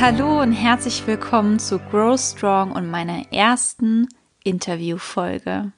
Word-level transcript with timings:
Hallo 0.00 0.40
und 0.40 0.52
herzlich 0.52 1.06
willkommen 1.06 1.58
zu 1.58 1.78
Grow 1.78 2.18
Strong 2.18 2.72
und 2.72 2.88
meiner 2.88 3.30
ersten 3.34 4.08
Interviewfolge. 4.42 5.72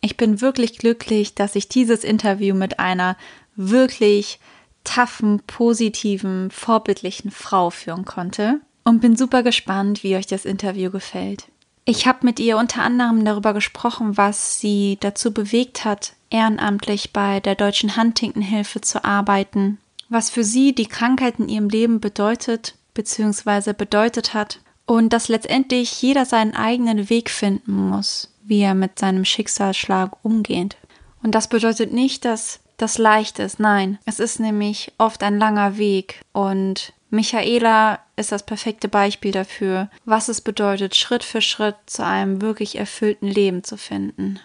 Ich 0.00 0.16
bin 0.16 0.40
wirklich 0.40 0.78
glücklich, 0.78 1.34
dass 1.34 1.54
ich 1.56 1.68
dieses 1.68 2.02
Interview 2.02 2.54
mit 2.54 2.80
einer 2.80 3.18
wirklich 3.56 4.40
taffen, 4.84 5.42
positiven, 5.46 6.50
vorbildlichen 6.50 7.30
Frau 7.30 7.68
führen 7.68 8.06
konnte 8.06 8.60
und 8.84 9.00
bin 9.00 9.14
super 9.14 9.42
gespannt, 9.42 10.02
wie 10.02 10.16
euch 10.16 10.26
das 10.26 10.46
Interview 10.46 10.90
gefällt. 10.90 11.48
Ich 11.84 12.06
habe 12.06 12.20
mit 12.22 12.40
ihr 12.40 12.56
unter 12.56 12.80
anderem 12.82 13.26
darüber 13.26 13.52
gesprochen, 13.52 14.16
was 14.16 14.58
sie 14.58 14.96
dazu 15.00 15.34
bewegt 15.34 15.84
hat, 15.84 16.14
ehrenamtlich 16.30 17.12
bei 17.12 17.40
der 17.40 17.56
Deutschen 17.56 17.94
Huntington-Hilfe 17.94 18.80
zu 18.80 19.04
arbeiten, 19.04 19.76
was 20.08 20.30
für 20.30 20.44
sie 20.44 20.74
die 20.74 20.86
Krankheit 20.86 21.38
in 21.38 21.50
ihrem 21.50 21.68
Leben 21.68 22.00
bedeutet 22.00 22.74
bzw. 22.94 23.72
bedeutet 23.72 24.34
hat 24.34 24.60
und 24.86 25.12
dass 25.12 25.28
letztendlich 25.28 26.02
jeder 26.02 26.24
seinen 26.24 26.54
eigenen 26.54 27.10
Weg 27.10 27.30
finden 27.30 27.72
muss, 27.72 28.34
wie 28.42 28.60
er 28.60 28.74
mit 28.74 28.98
seinem 28.98 29.24
Schicksalsschlag 29.24 30.16
umgeht. 30.24 30.76
Und 31.22 31.34
das 31.34 31.48
bedeutet 31.48 31.92
nicht, 31.92 32.24
dass 32.24 32.60
das 32.76 32.98
leicht 32.98 33.38
ist, 33.38 33.60
nein, 33.60 33.98
es 34.06 34.20
ist 34.20 34.40
nämlich 34.40 34.92
oft 34.96 35.22
ein 35.22 35.38
langer 35.38 35.76
Weg 35.76 36.22
und 36.32 36.94
Michaela 37.10 37.98
ist 38.16 38.32
das 38.32 38.46
perfekte 38.46 38.88
Beispiel 38.88 39.32
dafür, 39.32 39.90
was 40.04 40.28
es 40.28 40.40
bedeutet, 40.40 40.96
Schritt 40.96 41.24
für 41.24 41.42
Schritt 41.42 41.76
zu 41.86 42.04
einem 42.04 42.40
wirklich 42.40 42.76
erfüllten 42.76 43.26
Leben 43.26 43.64
zu 43.64 43.76
finden. 43.76 44.38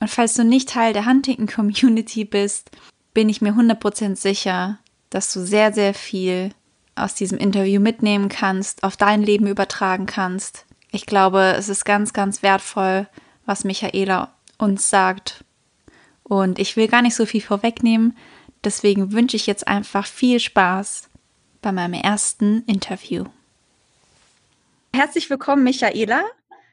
Und 0.00 0.10
falls 0.10 0.34
du 0.34 0.44
nicht 0.44 0.70
Teil 0.70 0.92
der 0.92 1.06
Huntington 1.06 1.46
Community 1.46 2.24
bist, 2.24 2.70
bin 3.14 3.28
ich 3.28 3.40
mir 3.40 3.52
100% 3.52 4.16
sicher, 4.16 4.78
dass 5.10 5.32
du 5.32 5.40
sehr, 5.40 5.72
sehr 5.72 5.94
viel 5.94 6.50
aus 6.96 7.14
diesem 7.14 7.38
Interview 7.38 7.80
mitnehmen 7.80 8.28
kannst, 8.28 8.82
auf 8.82 8.96
dein 8.96 9.22
Leben 9.22 9.46
übertragen 9.46 10.06
kannst. 10.06 10.64
Ich 10.90 11.06
glaube, 11.06 11.54
es 11.56 11.68
ist 11.68 11.84
ganz, 11.84 12.12
ganz 12.12 12.42
wertvoll, 12.42 13.08
was 13.46 13.64
Michaela 13.64 14.32
uns 14.58 14.90
sagt. 14.90 15.44
Und 16.22 16.58
ich 16.58 16.76
will 16.76 16.88
gar 16.88 17.02
nicht 17.02 17.14
so 17.14 17.26
viel 17.26 17.40
vorwegnehmen, 17.42 18.16
deswegen 18.62 19.12
wünsche 19.12 19.36
ich 19.36 19.46
jetzt 19.46 19.68
einfach 19.68 20.06
viel 20.06 20.40
Spaß 20.40 21.08
bei 21.60 21.72
meinem 21.72 21.94
ersten 21.94 22.62
Interview. 22.66 23.24
Herzlich 24.94 25.28
willkommen, 25.28 25.64
Michaela. 25.64 26.22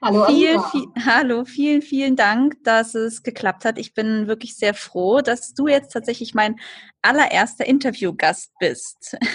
Hallo, 0.03 0.25
viel, 0.25 0.59
viel, 0.71 0.87
hallo, 1.05 1.45
vielen, 1.45 1.83
vielen 1.83 2.15
Dank, 2.15 2.63
dass 2.63 2.95
es 2.95 3.21
geklappt 3.21 3.65
hat. 3.65 3.77
Ich 3.77 3.93
bin 3.93 4.25
wirklich 4.25 4.55
sehr 4.55 4.73
froh, 4.73 5.21
dass 5.21 5.53
du 5.53 5.67
jetzt 5.67 5.93
tatsächlich 5.93 6.33
mein 6.33 6.59
allererster 7.03 7.65
Interviewgast 7.65 8.51
bist. 8.59 9.17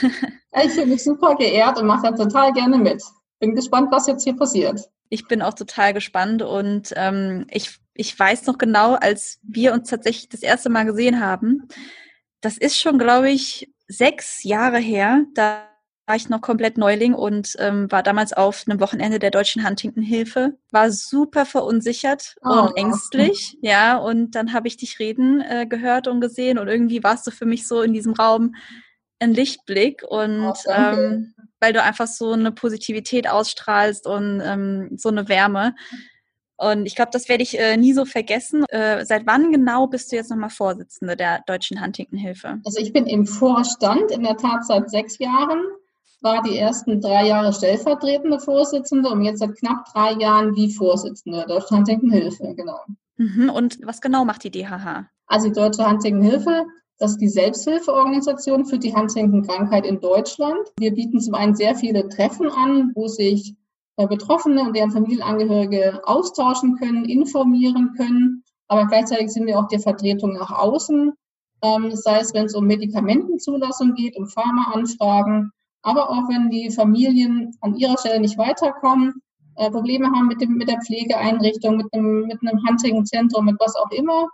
Ich 0.59 0.73
fühle 0.73 0.87
mich 0.87 1.05
super 1.05 1.35
geehrt 1.35 1.79
und 1.79 1.87
mache 1.87 2.11
da 2.11 2.13
total 2.13 2.51
gerne 2.55 2.79
mit. 2.79 3.03
Bin 3.41 3.55
gespannt, 3.55 3.89
was 3.93 4.07
jetzt 4.07 4.25
hier 4.25 4.35
passiert. 4.35 4.81
Ich 5.11 5.29
bin 5.29 5.43
auch 5.43 5.53
total 5.53 5.93
gespannt 5.93 6.41
und 6.41 6.95
ähm, 6.97 7.47
ich, 7.51 7.79
ich 7.93 8.19
weiß 8.19 8.47
noch 8.47 8.57
genau, 8.57 8.95
als 8.95 9.39
wir 9.43 9.75
uns 9.75 9.91
tatsächlich 9.91 10.31
das 10.31 10.41
erste 10.41 10.71
Mal 10.71 10.87
gesehen 10.87 11.21
haben, 11.21 11.69
das 12.41 12.57
ist 12.57 12.81
schon, 12.81 12.99
glaube 12.99 13.31
ich, 13.31 13.71
sechs 13.87 14.45
Jahre 14.45 14.79
her. 14.79 15.25
Da 15.35 15.69
war 16.07 16.15
ich 16.15 16.29
noch 16.29 16.41
komplett 16.41 16.79
Neuling 16.79 17.15
und 17.15 17.57
ähm, 17.59 17.91
war 17.91 18.03
damals 18.03 18.33
auf 18.33 18.65
einem 18.67 18.81
Wochenende 18.81 19.19
der 19.19 19.33
Deutschen 19.33 19.67
Huntington-Hilfe, 19.67 20.57
war 20.71 20.91
super 20.93 21.45
verunsichert 21.45 22.37
oh. 22.45 22.49
und 22.49 22.77
ängstlich, 22.77 23.59
ja, 23.61 23.97
und 23.97 24.37
dann 24.37 24.53
habe 24.53 24.69
ich 24.69 24.77
dich 24.77 25.01
reden 25.01 25.41
äh, 25.41 25.67
gehört 25.67 26.07
und 26.07 26.21
gesehen 26.21 26.59
und 26.59 26.69
irgendwie 26.69 27.03
warst 27.03 27.27
du 27.27 27.33
für 27.33 27.47
mich 27.47 27.67
so 27.67 27.83
in 27.83 27.93
diesem 27.93 28.13
Raum 28.13 28.55
ein 29.19 29.35
Lichtblick 29.35 30.05
und 30.09 30.43
oh, 30.43 30.55
ähm, 30.69 31.35
weil 31.59 31.73
du 31.73 31.83
einfach 31.83 32.07
so 32.07 32.33
eine 32.33 32.53
Positivität 32.53 33.29
ausstrahlst 33.29 34.07
und 34.07 34.41
ähm, 34.45 34.91
so 34.97 35.09
eine 35.09 35.29
Wärme. 35.29 35.75
Und 36.59 36.87
ich 36.87 36.95
glaube, 36.95 37.11
das 37.13 37.29
werde 37.29 37.43
ich 37.43 37.59
äh, 37.59 37.77
nie 37.77 37.93
so 37.93 38.05
vergessen. 38.05 38.65
Äh, 38.69 39.05
seit 39.05 39.27
wann 39.27 39.53
genau 39.53 39.87
bist 39.87 40.13
du 40.13 40.17
jetzt 40.17 40.31
nochmal 40.31 40.51
Vorsitzende 40.51 41.17
der 41.17 41.43
Deutschen 41.47 41.83
Huntington-Hilfe? 41.83 42.61
Also 42.65 42.81
ich 42.81 42.93
bin 42.93 43.07
im 43.07 43.27
Vorstand 43.27 44.11
in 44.11 44.23
der 44.23 44.37
Tat 44.37 44.65
seit 44.67 44.89
sechs 44.91 45.19
Jahren 45.19 45.63
war 46.23 46.43
die 46.43 46.57
ersten 46.57 47.01
drei 47.01 47.27
Jahre 47.27 47.53
stellvertretende 47.53 48.41
Vorsitzende 48.41 49.11
und 49.11 49.23
jetzt 49.23 49.41
seit 49.41 49.57
knapp 49.57 49.85
drei 49.93 50.13
Jahren 50.13 50.55
die 50.55 50.71
Vorsitzende 50.71 51.39
der 51.39 51.47
Deutschen 51.47 51.79
Huntington-Hilfe, 51.79 52.55
genau. 52.55 52.81
Mhm. 53.17 53.51
Und 53.51 53.79
was 53.85 54.01
genau 54.01 54.25
macht 54.25 54.45
die 54.45 54.51
DHH? 54.51 55.07
Also 55.27 55.49
die 55.49 55.55
Deutsche 55.55 55.89
Huntington-Hilfe, 55.89 56.65
das 56.99 57.13
ist 57.13 57.21
die 57.21 57.29
Selbsthilfeorganisation 57.29 58.65
für 58.65 58.79
die 58.79 58.95
Huntington-Krankheit 58.95 59.87
in 59.87 60.01
Deutschland. 60.01 60.73
Wir 60.79 60.95
bieten 60.95 61.21
zum 61.21 61.35
einen 61.35 61.55
sehr 61.55 61.75
viele 61.75 62.09
Treffen 62.09 62.51
an, 62.51 62.93
wo 62.95 63.07
sich 63.09 63.55
äh, 63.97 64.07
Betroffene 64.07 64.63
und 64.63 64.77
deren 64.77 64.91
Familienangehörige 64.91 66.01
austauschen 66.05 66.77
können, 66.77 67.05
informieren 67.05 67.93
können. 67.97 68.43
Aber 68.69 68.87
gleichzeitig 68.87 69.31
sind 69.31 69.47
wir 69.47 69.59
auch 69.59 69.69
die 69.69 69.79
Vertretung 69.79 70.35
nach 70.35 70.51
außen, 70.51 71.13
ähm, 71.63 71.91
sei 71.93 72.21
es, 72.21 72.35
wenn 72.35 72.47
es 72.47 72.55
um 72.55 72.67
Medikamentenzulassung 72.67 73.95
geht, 73.95 74.17
um 74.17 74.27
Pharmaanfragen 74.27 75.53
aber 75.83 76.11
auch 76.11 76.29
wenn 76.29 76.51
die 76.51 76.71
Familien 76.71 77.57
an 77.61 77.75
ihrer 77.77 77.99
Stelle 77.99 78.21
nicht 78.21 78.39
weiterkommen, 78.39 79.15
äh, 79.57 79.71
Probleme 79.71 80.07
haben 80.11 80.29
mit, 80.29 80.41
dem, 80.41 80.55
mit 80.55 80.69
der 80.69 80.81
Pflegeeinrichtung, 80.81 81.77
mit 81.77 81.87
einem, 81.93 82.27
mit 82.27 82.39
einem 82.43 82.61
Hunting-Zentrum, 82.67 83.47
mit 83.47 83.57
was 83.59 83.75
auch 83.77 83.91
immer, 83.91 84.29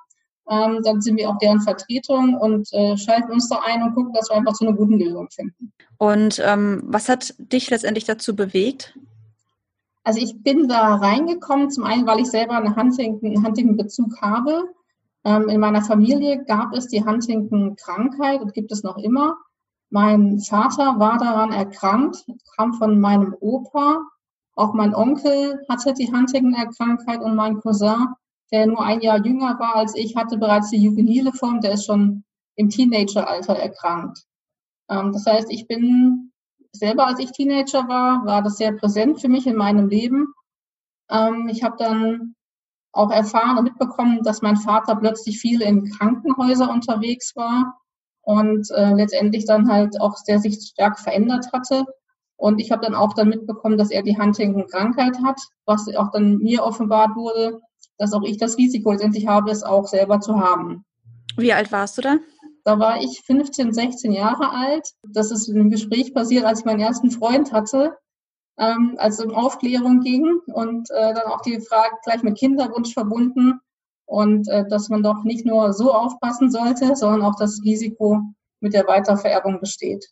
ähm, 0.51 0.81
dann 0.83 1.01
sind 1.01 1.17
wir 1.17 1.31
auch 1.31 1.39
deren 1.39 1.61
Vertretung 1.61 2.35
und 2.35 2.73
äh, 2.73 2.97
schalten 2.97 3.33
uns 3.33 3.49
da 3.49 3.61
ein 3.65 3.83
und 3.83 3.95
gucken, 3.95 4.13
dass 4.13 4.29
wir 4.29 4.37
einfach 4.37 4.55
zu 4.55 4.67
einer 4.67 4.77
guten 4.77 4.99
Lösung 4.99 5.29
finden. 5.31 5.73
Und 5.99 6.43
ähm, 6.45 6.83
was 6.85 7.09
hat 7.09 7.35
dich 7.39 7.71
letztendlich 7.71 8.05
dazu 8.05 8.35
bewegt? 8.35 8.99
Also 10.05 10.21
ich 10.21 10.43
bin 10.43 10.67
da 10.67 10.97
reingekommen, 10.97 11.71
zum 11.71 11.85
einen, 11.85 12.07
weil 12.07 12.19
ich 12.19 12.27
selber 12.27 12.57
einen 12.57 12.75
Huntington-Bezug 12.75 14.21
habe. 14.21 14.65
Ähm, 15.25 15.49
in 15.49 15.61
meiner 15.61 15.83
Familie 15.83 16.45
gab 16.45 16.75
es 16.75 16.89
die 16.89 17.05
Huntington-Krankheit 17.05 18.41
und 18.41 18.53
gibt 18.53 18.73
es 18.73 18.83
noch 18.83 18.99
immer. 18.99 19.37
Mein 19.93 20.39
Vater 20.41 20.99
war 20.99 21.19
daran 21.19 21.53
erkrankt, 21.53 22.25
kam 22.57 22.73
von 22.73 22.99
meinem 22.99 23.37
Opa. 23.41 24.03
Auch 24.55 24.73
mein 24.73 24.95
Onkel 24.95 25.61
hatte 25.69 25.93
die 25.93 26.11
Huntington-Erkrankheit 26.11 27.21
und 27.21 27.37
mein 27.37 27.61
Cousin, 27.61 28.07
der 28.51 28.67
nur 28.69 28.83
ein 28.83 29.03
Jahr 29.03 29.23
jünger 29.23 29.59
war 29.59 29.77
als 29.77 29.95
ich, 29.95 30.17
hatte 30.17 30.39
bereits 30.39 30.71
die 30.71 30.83
juvenile 30.83 31.31
Form, 31.33 31.61
der 31.61 31.73
ist 31.73 31.85
schon 31.85 32.25
im 32.57 32.71
Teenageralter 32.71 33.55
erkrankt. 33.55 34.25
Ähm, 34.89 35.13
das 35.13 35.27
heißt, 35.27 35.51
ich 35.51 35.67
bin 35.67 36.33
selber, 36.73 37.07
als 37.09 37.19
ich 37.19 37.33
Teenager 37.33 37.87
war, 37.87 38.25
war 38.25 38.41
das 38.41 38.57
sehr 38.57 38.73
präsent 38.73 39.21
für 39.21 39.29
mich 39.29 39.47
in 39.47 39.57
meinem 39.57 39.91
Leben. 39.91 40.33
Ähm, 41.11 41.51
ich 41.51 41.63
habe 41.63 41.77
dann 41.77 42.35
auch 42.93 43.11
erfahren 43.11 43.59
und 43.59 43.65
mitbekommen, 43.65 44.23
dass 44.23 44.41
mein 44.41 44.57
Vater 44.57 44.97
plötzlich 44.97 45.39
viel 45.39 45.61
in 45.61 45.85
Krankenhäusern 45.85 46.71
unterwegs 46.71 47.37
war 47.37 47.79
und 48.23 48.71
äh, 48.71 48.95
letztendlich 48.95 49.45
dann 49.45 49.71
halt 49.71 50.01
auch 50.01 50.17
sehr 50.17 50.39
sich 50.39 50.61
stark 50.63 50.99
verändert 50.99 51.53
hatte. 51.53 51.85
Und 52.37 52.61
ich 52.61 52.73
habe 52.73 52.85
dann 52.85 52.95
auch 52.95 53.13
dann 53.15 53.29
mitbekommen, 53.29 53.79
dass 53.79 53.91
er 53.91 54.03
die 54.03 54.19
Huntington-Krankheit 54.19 55.19
hat, 55.25 55.41
was 55.65 55.87
auch 55.95 56.11
dann 56.11 56.39
mir 56.39 56.65
offenbart 56.65 57.15
wurde, 57.15 57.61
dass 57.99 58.13
auch 58.13 58.23
ich 58.23 58.39
das 58.39 58.59
Risiko 58.59 58.93
letztendlich 58.93 59.27
habe, 59.27 59.51
es 59.51 59.63
auch 59.63 59.87
selber 59.87 60.21
zu 60.21 60.41
haben. 60.41 60.85
Wie 61.37 61.53
alt 61.53 61.71
warst 61.71 61.99
du 61.99 62.03
da? 62.03 62.17
Da 62.65 62.79
war 62.79 63.01
ich 63.01 63.23
15, 63.27 63.73
16 63.73 64.13
Jahre 64.13 64.51
alt. 64.51 64.89
Das 65.09 65.31
ist 65.31 65.49
in 65.49 65.59
einem 65.59 65.71
Gespräch 65.71 66.15
passiert, 66.15 66.45
als 66.45 66.61
ich 66.61 66.65
meinen 66.65 66.81
ersten 66.81 67.11
Freund 67.11 67.53
hatte, 67.53 67.97
ähm, 68.59 68.95
als 68.99 69.19
es 69.19 69.25
um 69.25 69.35
Aufklärung 69.35 70.01
ging 70.01 70.41
und 70.47 70.91
äh, 70.91 71.15
dann 71.15 71.27
auch 71.27 71.43
die 71.43 71.61
Frage 71.61 71.97
gleich 72.05 72.23
mit 72.23 72.39
Kinderwunsch 72.39 72.93
verbunden 72.93 73.61
und 74.07 74.49
äh, 74.49 74.67
dass 74.69 74.89
man 74.89 75.03
doch 75.03 75.25
nicht 75.25 75.47
nur 75.47 75.73
so 75.73 75.93
aufpassen 75.93 76.51
sollte, 76.51 76.95
sondern 76.97 77.23
auch 77.23 77.37
das 77.39 77.61
Risiko 77.65 78.21
mit 78.61 78.75
der 78.75 78.87
Weitervererbung 78.87 79.61
besteht. 79.61 80.07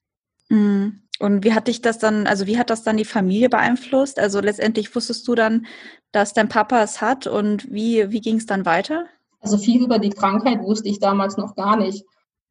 Mhm. 0.48 1.02
Und 1.20 1.44
wie 1.44 1.52
hat 1.52 1.68
dich 1.68 1.82
das 1.82 1.98
dann, 1.98 2.26
also 2.26 2.46
wie 2.46 2.58
hat 2.58 2.70
das 2.70 2.82
dann 2.82 2.96
die 2.96 3.04
Familie 3.04 3.50
beeinflusst? 3.50 4.18
Also 4.18 4.40
letztendlich 4.40 4.94
wusstest 4.96 5.28
du 5.28 5.34
dann, 5.34 5.66
dass 6.12 6.32
dein 6.32 6.48
Papa 6.48 6.82
es 6.82 7.02
hat 7.02 7.26
und 7.26 7.70
wie, 7.70 8.10
wie 8.10 8.22
ging 8.22 8.36
es 8.36 8.46
dann 8.46 8.64
weiter? 8.64 9.04
Also 9.40 9.58
viel 9.58 9.84
über 9.84 9.98
die 9.98 10.10
Krankheit 10.10 10.62
wusste 10.62 10.88
ich 10.88 10.98
damals 10.98 11.36
noch 11.36 11.54
gar 11.56 11.76
nicht. 11.76 12.04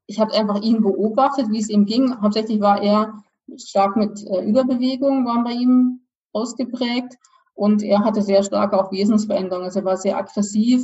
Ich 0.06 0.19
habe 0.19 0.33
einfach 0.33 0.62
ihn 0.62 0.81
beobachtet, 0.81 1.50
wie 1.50 1.59
es 1.59 1.69
ihm 1.69 1.86
ging. 1.86 2.21
Hauptsächlich 2.21 2.59
war 2.62 2.81
er 2.81 3.13
stark 3.57 3.95
mit 3.95 4.24
äh, 4.27 4.45
Überbewegung, 4.45 5.25
waren 5.25 5.44
bei 5.44 5.51
ihm 5.51 6.01
ausgeprägt. 6.31 7.15
Und 7.53 7.83
er 7.83 8.06
hatte 8.06 8.21
sehr 8.21 8.44
stark 8.44 8.74
auch 8.74 8.91
Wesensveränderungen. 8.91 9.65
Also 9.65 9.80
er 9.80 9.86
war 9.86 9.97
sehr 9.97 10.18
aggressiv, 10.18 10.83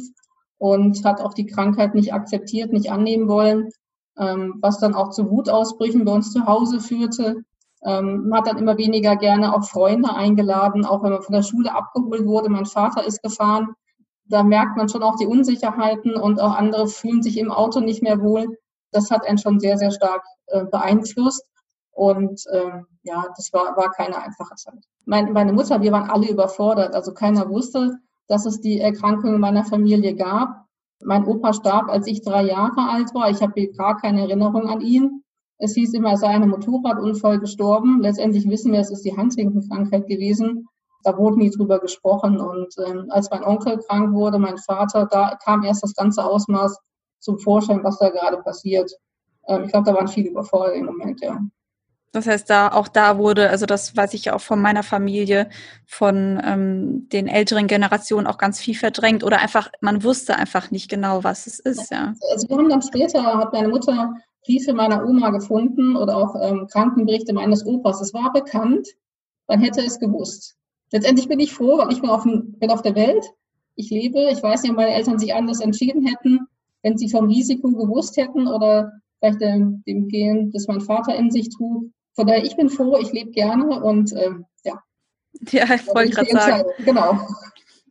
und 0.58 1.04
hat 1.04 1.22
auch 1.22 1.34
die 1.34 1.46
Krankheit 1.46 1.96
nicht 1.96 2.14
akzeptiert, 2.14 2.72
nicht 2.72 2.92
annehmen 2.92 3.28
wollen, 3.28 3.70
ähm, 4.18 4.56
was 4.62 4.80
dann 4.80 4.96
auch 4.96 5.10
zu 5.10 5.30
Wutausbrüchen 5.30 6.06
bei 6.06 6.14
uns 6.14 6.32
zu 6.32 6.46
Hause 6.46 6.80
führte. 6.80 7.44
Ähm, 7.84 8.30
man 8.30 8.40
hat 8.40 8.48
dann 8.48 8.58
immer 8.58 8.78
weniger 8.78 9.16
gerne 9.16 9.54
auch 9.54 9.64
Freunde 9.66 10.14
eingeladen, 10.14 10.86
auch 10.86 11.04
wenn 11.04 11.12
man 11.12 11.22
von 11.22 11.36
der 11.36 11.44
Schule 11.44 11.74
abgeholt 11.74 12.26
wurde. 12.26 12.50
Mein 12.50 12.66
Vater 12.66 13.06
ist 13.06 13.22
gefahren. 13.22 13.76
Da 14.28 14.42
merkt 14.44 14.76
man 14.76 14.90
schon 14.90 15.04
auch 15.04 15.18
die 15.18 15.28
Unsicherheiten 15.28 16.16
und 16.16 16.42
auch 16.42 16.56
andere 16.56 16.88
fühlen 16.88 17.22
sich 17.22 17.38
im 17.38 17.52
Auto 17.52 17.80
nicht 17.80 18.02
mehr 18.02 18.22
wohl. 18.22 18.58
Das 18.92 19.12
hat 19.12 19.28
einen 19.28 19.38
schon 19.38 19.60
sehr, 19.60 19.78
sehr 19.78 19.92
stark 19.92 20.24
äh, 20.48 20.66
beeinflusst. 20.66 21.46
Und 21.92 22.44
ähm, 22.52 22.88
ja, 23.04 23.26
das 23.38 23.54
war, 23.54 23.78
war 23.78 23.92
keine 23.92 24.18
einfache 24.18 24.56
Zeit. 24.56 24.84
Meine, 25.06 25.32
meine 25.32 25.54
Mutter, 25.54 25.82
wir 25.82 25.92
waren 25.92 26.10
alle 26.10 26.30
überfordert. 26.30 26.96
Also 26.96 27.14
keiner 27.14 27.48
wusste, 27.50 28.00
dass 28.28 28.46
es 28.46 28.62
die 28.62 28.80
Erkrankung 28.80 29.36
in 29.36 29.42
meiner 29.42 29.64
Familie 29.64 30.16
gab. 30.16 30.66
Mein 31.04 31.26
Opa 31.26 31.54
starb, 31.54 31.90
als 31.90 32.08
ich 32.08 32.22
drei 32.22 32.44
Jahre 32.44 32.90
alt 32.90 33.14
war. 33.14 33.30
Ich 33.30 33.42
habe 33.42 33.68
gar 33.74 33.98
keine 33.98 34.22
Erinnerung 34.22 34.68
an 34.68 34.82
ihn. 34.82 35.24
Es 35.58 35.74
hieß 35.74 35.94
immer, 35.94 36.12
er 36.12 36.18
sei 36.18 36.28
einem 36.28 36.50
Motorradunfall 36.50 37.40
gestorben. 37.40 38.02
Letztendlich 38.02 38.50
wissen 38.50 38.72
wir, 38.72 38.80
es 38.80 38.92
ist 38.92 39.06
die 39.06 39.16
Huntington-Krankheit 39.16 40.08
gewesen. 40.08 40.68
Da 41.04 41.18
wurde 41.18 41.38
nie 41.38 41.50
drüber 41.50 41.80
gesprochen. 41.80 42.40
Und 42.40 42.74
ähm, 42.86 43.06
als 43.10 43.30
mein 43.30 43.44
Onkel 43.44 43.78
krank 43.78 44.14
wurde, 44.14 44.40
mein 44.40 44.58
Vater, 44.58 45.06
da 45.06 45.38
kam 45.44 45.64
erst 45.64 45.84
das 45.84 45.94
ganze 45.94 46.26
Ausmaß 46.26 46.78
zum 47.20 47.40
Vorschein, 47.40 47.84
was 47.84 48.00
da 48.00 48.10
gerade 48.10 48.38
passiert. 48.38 48.92
Ähm, 49.48 49.64
ich 49.64 49.72
glaube, 49.72 49.90
da 49.90 49.96
waren 49.96 50.08
viele 50.08 50.30
überfordert 50.30 50.76
im 50.76 50.86
Moment, 50.86 51.22
ja. 51.22 51.40
Das 52.16 52.28
heißt, 52.28 52.50
da 52.50 52.70
auch 52.70 52.88
da 52.88 53.18
wurde, 53.18 53.50
also 53.50 53.66
das 53.66 53.96
weiß 53.96 54.14
ich 54.14 54.32
auch 54.32 54.40
von 54.40 54.62
meiner 54.62 54.84
Familie, 54.84 55.50
von 55.86 56.42
ähm, 56.44 57.10
den 57.10 57.28
älteren 57.28 57.68
Generationen 57.68 58.26
auch 58.26 58.38
ganz 58.38 58.60
viel 58.60 58.76
verdrängt 58.76 59.24
oder 59.24 59.40
einfach, 59.40 59.70
man 59.82 60.04
wusste 60.04 60.38
einfach 60.38 60.72
nicht 60.72 60.90
genau, 60.90 61.26
was 61.26 61.46
es 61.46 61.60
ist, 61.60 61.92
ja. 61.92 62.14
Also 62.32 62.48
wir 62.48 62.58
haben 62.58 62.70
dann 62.70 62.82
später, 62.82 63.22
hat 63.22 63.52
meine 63.52 63.68
Mutter 63.68 64.14
Briefe 64.46 64.74
meiner 64.74 65.06
Oma 65.06 65.32
gefunden 65.32 65.98
oder 65.98 66.16
auch 66.16 66.36
ähm, 66.42 66.68
Krankenberichte 66.72 67.34
meines 67.34 67.66
Opas. 67.66 68.00
Es 68.00 68.14
war 68.14 68.32
bekannt, 68.32 68.88
man 69.48 69.60
hätte 69.60 69.82
es 69.82 70.00
gewusst. 70.00 70.56
Letztendlich 70.92 71.28
bin 71.28 71.42
ich 71.42 71.52
froh, 71.52 71.80
weil 71.80 71.92
ich 71.92 72.00
bin 72.00 72.10
auf, 72.10 72.24
bin 72.24 72.72
auf 72.72 72.82
der 72.82 72.96
Welt, 72.96 73.26
ich 73.76 73.90
lebe, 73.90 74.30
ich 74.32 74.42
weiß 74.42 74.62
nicht, 74.62 74.72
ob 74.72 74.78
meine 74.78 74.94
Eltern 74.94 75.20
sich 75.20 75.34
anders 75.34 75.60
entschieden 75.60 76.06
hätten, 76.06 76.40
wenn 76.82 76.98
sie 76.98 77.10
vom 77.10 77.26
Risiko 77.26 77.72
gewusst 77.72 78.16
hätten 78.16 78.48
oder 78.48 78.94
vielleicht 79.20 79.42
dem, 79.42 79.84
dem 79.86 80.08
Gehen, 80.08 80.52
das 80.52 80.68
mein 80.68 80.80
Vater 80.80 81.14
in 81.16 81.30
sich 81.30 81.50
trug, 81.50 81.92
von 82.16 82.28
daher, 82.28 82.44
ich 82.44 82.56
bin 82.56 82.70
froh, 82.70 82.98
ich 82.98 83.12
lebe 83.12 83.32
gerne 83.32 83.82
und 83.84 84.14
ähm, 84.14 84.46
ja. 84.64 84.82
Ja, 85.52 85.74
ich 85.76 85.86
wollte 85.88 86.12
gerade 86.12 86.32
sagen. 86.32 86.70
Genau. 86.86 87.20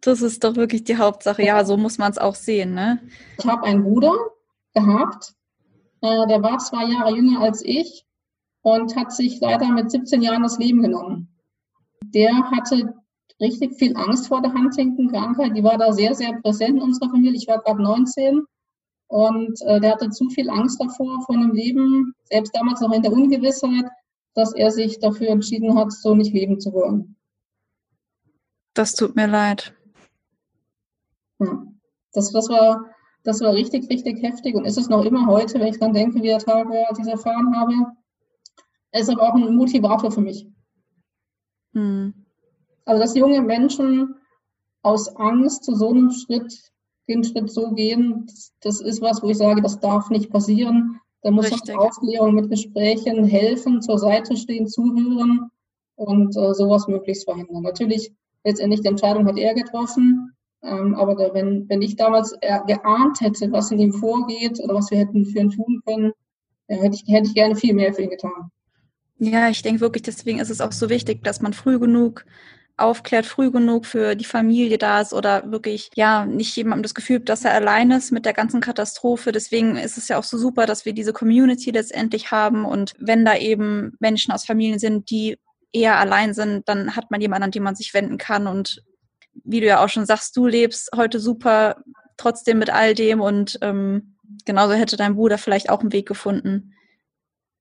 Das 0.01 0.23
ist 0.23 0.45
doch 0.45 0.57
wirklich 0.57 0.85
die 0.85 0.97
Hauptsache. 0.97 1.43
Ja, 1.43 1.65
so 1.65 1.77
muss 1.77 1.99
man 1.99 2.11
es 2.11 2.19
auch 2.19 2.35
sehen, 2.35 2.75
ne? 2.75 3.01
Ich 3.39 3.47
habe 3.47 3.65
einen 3.65 3.85
Bruder 3.85 4.15
gehabt, 4.75 5.35
äh, 6.01 6.27
der 6.27 6.43
war 6.43 6.59
zwei 6.59 6.85
Jahre 6.85 7.15
jünger 7.15 7.41
als 7.41 7.63
ich 7.65 8.05
und 8.63 8.97
hat 8.97 9.13
sich 9.13 9.41
leider 9.41 9.69
mit 9.69 9.91
17 9.91 10.23
Jahren 10.23 10.43
das 10.43 10.59
Leben 10.59 10.83
genommen. 10.83 11.29
Der 12.03 12.33
hatte 12.51 12.95
richtig 13.41 13.77
viel 13.79 13.97
Angst 13.97 14.29
vor 14.29 14.43
der 14.43 14.53
Huntington-Krankheit. 14.53 15.57
Die 15.57 15.65
war 15.65 15.79
da 15.79 15.93
sehr, 15.93 16.15
sehr 16.15 16.33
präsent 16.41 16.77
in 16.77 16.83
unserer 16.83 17.11
Familie. 17.11 17.37
Ich 17.37 17.49
war 17.49 17.63
gerade 17.63 17.83
19 17.83 18.43
und 19.09 19.61
äh, 19.63 19.81
der 19.81 19.93
hatte 19.93 20.11
zu 20.11 20.29
viel 20.31 20.51
Angst 20.51 20.81
davor, 20.81 21.23
vor 21.27 21.35
einem 21.35 21.53
Leben, 21.53 22.15
selbst 22.25 22.55
damals 22.55 22.81
noch 22.81 22.93
in 22.93 23.03
der 23.03 23.13
Ungewissheit, 23.13 23.87
dass 24.35 24.53
er 24.55 24.71
sich 24.71 24.99
dafür 24.99 25.29
entschieden 25.29 25.77
hat, 25.77 25.93
so 25.93 26.15
nicht 26.15 26.33
leben 26.33 26.61
zu 26.61 26.73
wollen. 26.73 27.17
Das 28.75 28.95
tut 28.95 29.15
mir 29.15 29.29
leid. 29.29 29.75
Ja. 31.39 31.67
Das, 32.13 32.33
das, 32.33 32.49
war, 32.49 32.91
das 33.23 33.41
war 33.41 33.53
richtig, 33.55 33.89
richtig 33.89 34.23
heftig 34.23 34.55
und 34.55 34.65
ist 34.65 34.79
es 34.79 34.89
noch 34.89 35.05
immer 35.05 35.27
heute, 35.27 35.59
wenn 35.59 35.69
ich 35.69 35.79
dann 35.79 35.93
denke, 35.93 36.23
wie 36.23 36.29
der 36.29 36.39
Tag 36.39 36.69
war, 36.69 36.89
als 36.89 36.99
ich 36.99 37.07
erfahren 37.07 37.57
habe. 37.57 37.75
Er 38.91 39.01
ist 39.01 39.11
aber 39.11 39.23
auch 39.23 39.35
ein 39.35 39.57
Motivator 39.57 40.11
für 40.11 40.21
mich. 40.21 40.47
Hm. 41.73 42.15
Also, 42.85 43.01
dass 43.01 43.17
junge 43.17 43.43
Menschen 43.43 44.15
aus 44.83 45.17
Angst 45.17 45.65
zu 45.65 45.75
so 45.75 45.91
einem 45.91 46.11
Schritt, 46.11 46.73
den 47.09 47.25
Schritt 47.25 47.51
so 47.51 47.73
gehen, 47.73 48.27
das, 48.27 48.53
das 48.61 48.81
ist 48.81 49.01
was, 49.01 49.23
wo 49.23 49.31
ich 49.31 49.39
sage, 49.39 49.63
das 49.63 49.81
darf 49.81 50.11
nicht 50.11 50.31
passieren. 50.31 51.01
Da 51.25 51.31
muss 51.31 51.51
Richtig. 51.51 51.75
auch 51.75 51.87
Aufklärung 51.87 52.35
mit 52.35 52.51
Gesprächen 52.51 53.25
helfen, 53.25 53.81
zur 53.81 53.99
Seite 53.99 54.37
stehen, 54.37 54.69
zuhören 54.69 55.51
und 55.97 56.37
äh, 56.37 56.53
sowas 56.53 56.87
möglichst 56.87 57.25
verhindern. 57.25 57.63
Natürlich, 57.63 58.13
letztendlich 58.45 58.83
die 58.83 58.89
Entscheidung 58.89 59.27
hat 59.27 59.39
er 59.39 59.55
getroffen, 59.55 60.35
ähm, 60.63 60.95
aber 60.95 61.15
da, 61.15 61.33
wenn, 61.33 61.67
wenn 61.71 61.81
ich 61.81 61.97
damals 61.97 62.39
geahnt 62.67 63.23
hätte, 63.23 63.51
was 63.53 63.71
in 63.71 63.79
ihm 63.79 63.95
vorgeht 63.95 64.61
oder 64.63 64.75
was 64.75 64.91
wir 64.91 64.99
hätten 64.99 65.25
für 65.25 65.39
ihn 65.39 65.51
tun 65.51 65.81
können, 65.87 66.13
äh, 66.67 66.77
hätte, 66.77 66.97
ich, 66.97 67.11
hätte 67.11 67.29
ich 67.29 67.35
gerne 67.35 67.57
viel 67.57 67.73
mehr 67.73 67.95
für 67.95 68.03
ihn 68.03 68.11
getan. 68.11 68.51
Ja, 69.19 69.49
ich 69.49 69.63
denke 69.63 69.81
wirklich, 69.81 70.03
deswegen 70.03 70.41
ist 70.41 70.51
es 70.51 70.61
auch 70.61 70.73
so 70.73 70.91
wichtig, 70.91 71.25
dass 71.25 71.41
man 71.41 71.55
früh 71.55 71.79
genug 71.79 72.27
aufklärt, 72.77 73.27
früh 73.27 73.51
genug 73.51 73.87
für 73.87 74.17
die 74.17 74.25
Familie 74.25 74.79
da 74.79 75.01
ist 75.01 75.13
oder 75.13 75.51
wirklich, 75.51 75.91
ja, 75.95 76.27
nicht 76.27 76.57
jemandem 76.57 76.83
das 76.83 76.95
Gefühl, 76.95 77.21
dass 77.21 77.45
er 77.45 77.53
allein 77.55 77.91
ist 77.93 78.11
mit 78.11 78.27
der 78.27 78.33
ganzen 78.33 78.61
Katastrophe. 78.61 79.31
Deswegen 79.31 79.77
ist 79.77 79.97
es 79.97 80.09
ja 80.09 80.19
auch 80.19 80.25
so 80.25 80.39
super, 80.39 80.67
dass 80.67 80.85
wir 80.85 80.93
diese 80.93 81.13
Community 81.13 81.71
letztendlich 81.71 82.31
haben 82.33 82.65
und 82.65 82.95
wenn 82.99 83.25
da 83.25 83.37
eben 83.37 83.97
Menschen 84.01 84.33
aus 84.33 84.45
Familien 84.45 84.79
sind, 84.79 85.11
die 85.11 85.39
eher 85.73 85.99
allein 85.99 86.35
sind, 86.35 86.69
dann 86.69 86.97
hat 86.97 87.11
man 87.11 87.21
jemanden, 87.21 87.45
an 87.45 87.51
den 87.51 87.63
man 87.63 87.77
sich 87.77 87.95
wenden 87.95 88.19
kann 88.19 88.47
und 88.47 88.83
wie 89.45 89.61
du 89.61 89.67
ja 89.67 89.85
auch 89.85 89.89
schon 89.89 90.07
sagst, 90.07 90.37
du 90.37 90.47
lebst 90.47 90.91
heute 90.97 91.21
super 91.21 91.83
trotzdem 92.17 92.59
mit 92.59 92.71
all 92.71 92.95
dem 92.95 93.21
und 93.21 93.59
ähm, 93.61 94.17
genauso 94.45 94.75
hätte 94.75 94.97
dein 94.97 95.15
Bruder 95.15 95.39
vielleicht 95.39 95.71
auch 95.71 95.81
einen 95.81 95.93
Weg 95.93 96.07
gefunden, 96.07 96.75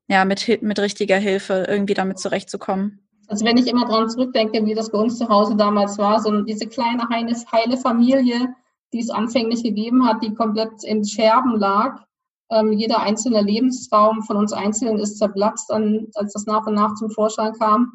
ja, 0.08 0.26
mit, 0.26 0.62
mit 0.62 0.80
richtiger 0.80 1.18
Hilfe 1.18 1.66
irgendwie 1.68 1.94
damit 1.94 2.20
zurechtzukommen. 2.20 3.04
Also 3.28 3.46
wenn 3.46 3.58
ich 3.58 3.68
immer 3.68 3.86
dran 3.86 4.10
zurückdenke, 4.10 4.66
wie 4.66 4.74
das 4.74 4.92
bei 4.92 5.00
uns 5.00 5.18
zu 5.18 5.30
Hause 5.30 5.56
damals 5.56 5.98
war, 5.98 6.20
so 6.20 6.42
diese 6.42 6.68
kleine 6.68 7.08
heile, 7.10 7.78
Familie, 7.78 8.54
die 8.92 9.00
es 9.00 9.10
anfänglich 9.10 9.64
gegeben 9.64 10.06
hat, 10.06 10.24
die 10.24 10.34
komplett 10.34 10.84
in 10.84 11.06
Scherben 11.06 11.58
lag. 11.58 12.04
Ähm, 12.52 12.74
jeder 12.74 13.00
einzelne 13.00 13.42
Lebensraum 13.42 14.22
von 14.24 14.38
uns 14.38 14.54
Einzelnen 14.54 15.00
ist 15.00 15.18
zerplatzt, 15.18 15.72
an, 15.72 16.08
als 16.16 16.34
das 16.34 16.46
nach 16.46 16.68
und 16.68 16.76
nach 16.76 16.94
zum 16.96 17.10
Vorschein 17.10 17.54
kam. 17.54 17.94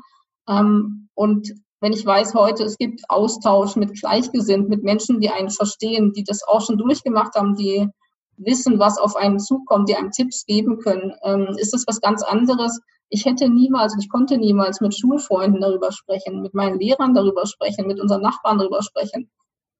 Ähm, 0.48 1.08
und 1.14 1.52
wenn 1.80 1.92
ich 1.92 2.04
weiß 2.04 2.34
heute, 2.34 2.64
es 2.64 2.76
gibt 2.76 3.02
Austausch 3.08 3.76
mit 3.76 4.00
Gleichgesinnten, 4.00 4.68
mit 4.68 4.82
Menschen, 4.82 5.20
die 5.20 5.30
einen 5.30 5.50
verstehen, 5.50 6.12
die 6.12 6.24
das 6.24 6.42
auch 6.42 6.60
schon 6.60 6.78
durchgemacht 6.78 7.36
haben, 7.36 7.54
die 7.54 7.88
wissen, 8.36 8.78
was 8.78 8.98
auf 8.98 9.14
einen 9.14 9.38
zukommt, 9.38 9.88
die 9.88 9.96
einem 9.96 10.10
Tipps 10.10 10.44
geben 10.46 10.78
können, 10.78 11.12
ähm, 11.22 11.54
ist 11.58 11.72
das 11.72 11.84
was 11.86 12.00
ganz 12.00 12.22
anderes, 12.22 12.80
ich 13.10 13.24
hätte 13.24 13.48
niemals, 13.48 13.96
ich 13.98 14.08
konnte 14.08 14.36
niemals 14.36 14.80
mit 14.80 14.94
Schulfreunden 14.94 15.60
darüber 15.60 15.92
sprechen, 15.92 16.42
mit 16.42 16.54
meinen 16.54 16.78
Lehrern 16.78 17.14
darüber 17.14 17.46
sprechen, 17.46 17.86
mit 17.86 18.00
unseren 18.00 18.22
Nachbarn 18.22 18.58
darüber 18.58 18.82
sprechen. 18.82 19.30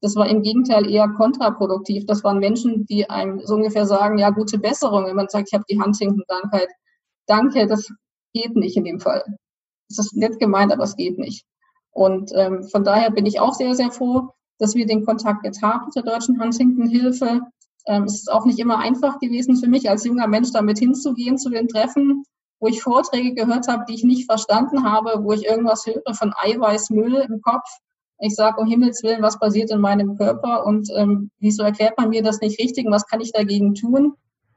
Das 0.00 0.16
war 0.16 0.28
im 0.28 0.42
Gegenteil 0.42 0.88
eher 0.88 1.08
kontraproduktiv. 1.08 2.06
Das 2.06 2.22
waren 2.24 2.38
Menschen, 2.38 2.86
die 2.86 3.10
einem 3.10 3.40
so 3.44 3.56
ungefähr 3.56 3.84
sagen, 3.84 4.18
ja, 4.18 4.30
gute 4.30 4.58
Besserung, 4.58 5.06
wenn 5.06 5.16
man 5.16 5.28
sagt, 5.28 5.48
ich 5.48 5.54
habe 5.54 5.64
die 5.68 5.80
Huntington-Krankheit. 5.80 6.68
Danke, 7.26 7.66
das 7.66 7.92
geht 8.32 8.54
nicht 8.54 8.76
in 8.76 8.84
dem 8.84 9.00
Fall. 9.00 9.24
Das 9.88 10.06
ist 10.06 10.16
nett 10.16 10.38
gemeint, 10.38 10.72
aber 10.72 10.84
es 10.84 10.96
geht 10.96 11.18
nicht. 11.18 11.44
Und 11.90 12.30
ähm, 12.34 12.62
von 12.64 12.84
daher 12.84 13.10
bin 13.10 13.26
ich 13.26 13.40
auch 13.40 13.54
sehr, 13.54 13.74
sehr 13.74 13.90
froh, 13.90 14.30
dass 14.58 14.74
wir 14.74 14.86
den 14.86 15.04
Kontakt 15.04 15.44
jetzt 15.44 15.62
haben 15.62 15.90
zur 15.90 16.02
Deutschen 16.02 16.40
Huntington-Hilfe. 16.40 17.40
Ähm, 17.86 18.04
es 18.04 18.14
ist 18.14 18.32
auch 18.32 18.44
nicht 18.44 18.58
immer 18.58 18.78
einfach 18.78 19.18
gewesen 19.18 19.56
für 19.56 19.68
mich, 19.68 19.90
als 19.90 20.04
junger 20.04 20.28
Mensch 20.28 20.52
damit 20.52 20.78
hinzugehen 20.78 21.38
zu 21.38 21.50
den 21.50 21.68
Treffen 21.68 22.24
wo 22.60 22.68
ich 22.68 22.82
Vorträge 22.82 23.34
gehört 23.34 23.68
habe, 23.68 23.84
die 23.88 23.94
ich 23.94 24.04
nicht 24.04 24.26
verstanden 24.26 24.84
habe, 24.84 25.22
wo 25.22 25.32
ich 25.32 25.44
irgendwas 25.44 25.86
höre 25.86 26.14
von 26.14 26.32
Eiweißmüll 26.36 27.26
im 27.28 27.40
Kopf. 27.40 27.68
Ich 28.20 28.34
sage, 28.34 28.60
um 28.60 28.66
Himmels 28.66 29.02
Willen, 29.02 29.22
was 29.22 29.38
passiert 29.38 29.70
in 29.70 29.80
meinem 29.80 30.16
Körper 30.16 30.66
und 30.66 30.90
ähm, 30.96 31.30
wieso 31.38 31.62
erklärt 31.62 31.96
man 31.98 32.08
mir 32.08 32.22
das 32.22 32.40
nicht 32.40 32.58
richtig 32.60 32.86
und 32.86 32.92
was 32.92 33.06
kann 33.06 33.20
ich 33.20 33.32
dagegen 33.32 33.74
tun 33.74 34.14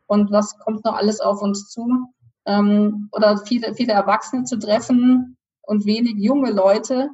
und 0.07 0.31
was 0.31 0.57
kommt 0.59 0.83
noch 0.83 0.95
alles 0.95 1.19
auf 1.19 1.41
uns 1.41 1.69
zu? 1.69 1.87
Ähm, 2.45 3.09
oder 3.11 3.37
viele, 3.45 3.75
viele 3.75 3.93
Erwachsene 3.93 4.45
zu 4.45 4.57
treffen 4.57 5.37
und 5.61 5.85
wenig 5.85 6.15
junge 6.17 6.51
Leute, 6.51 7.09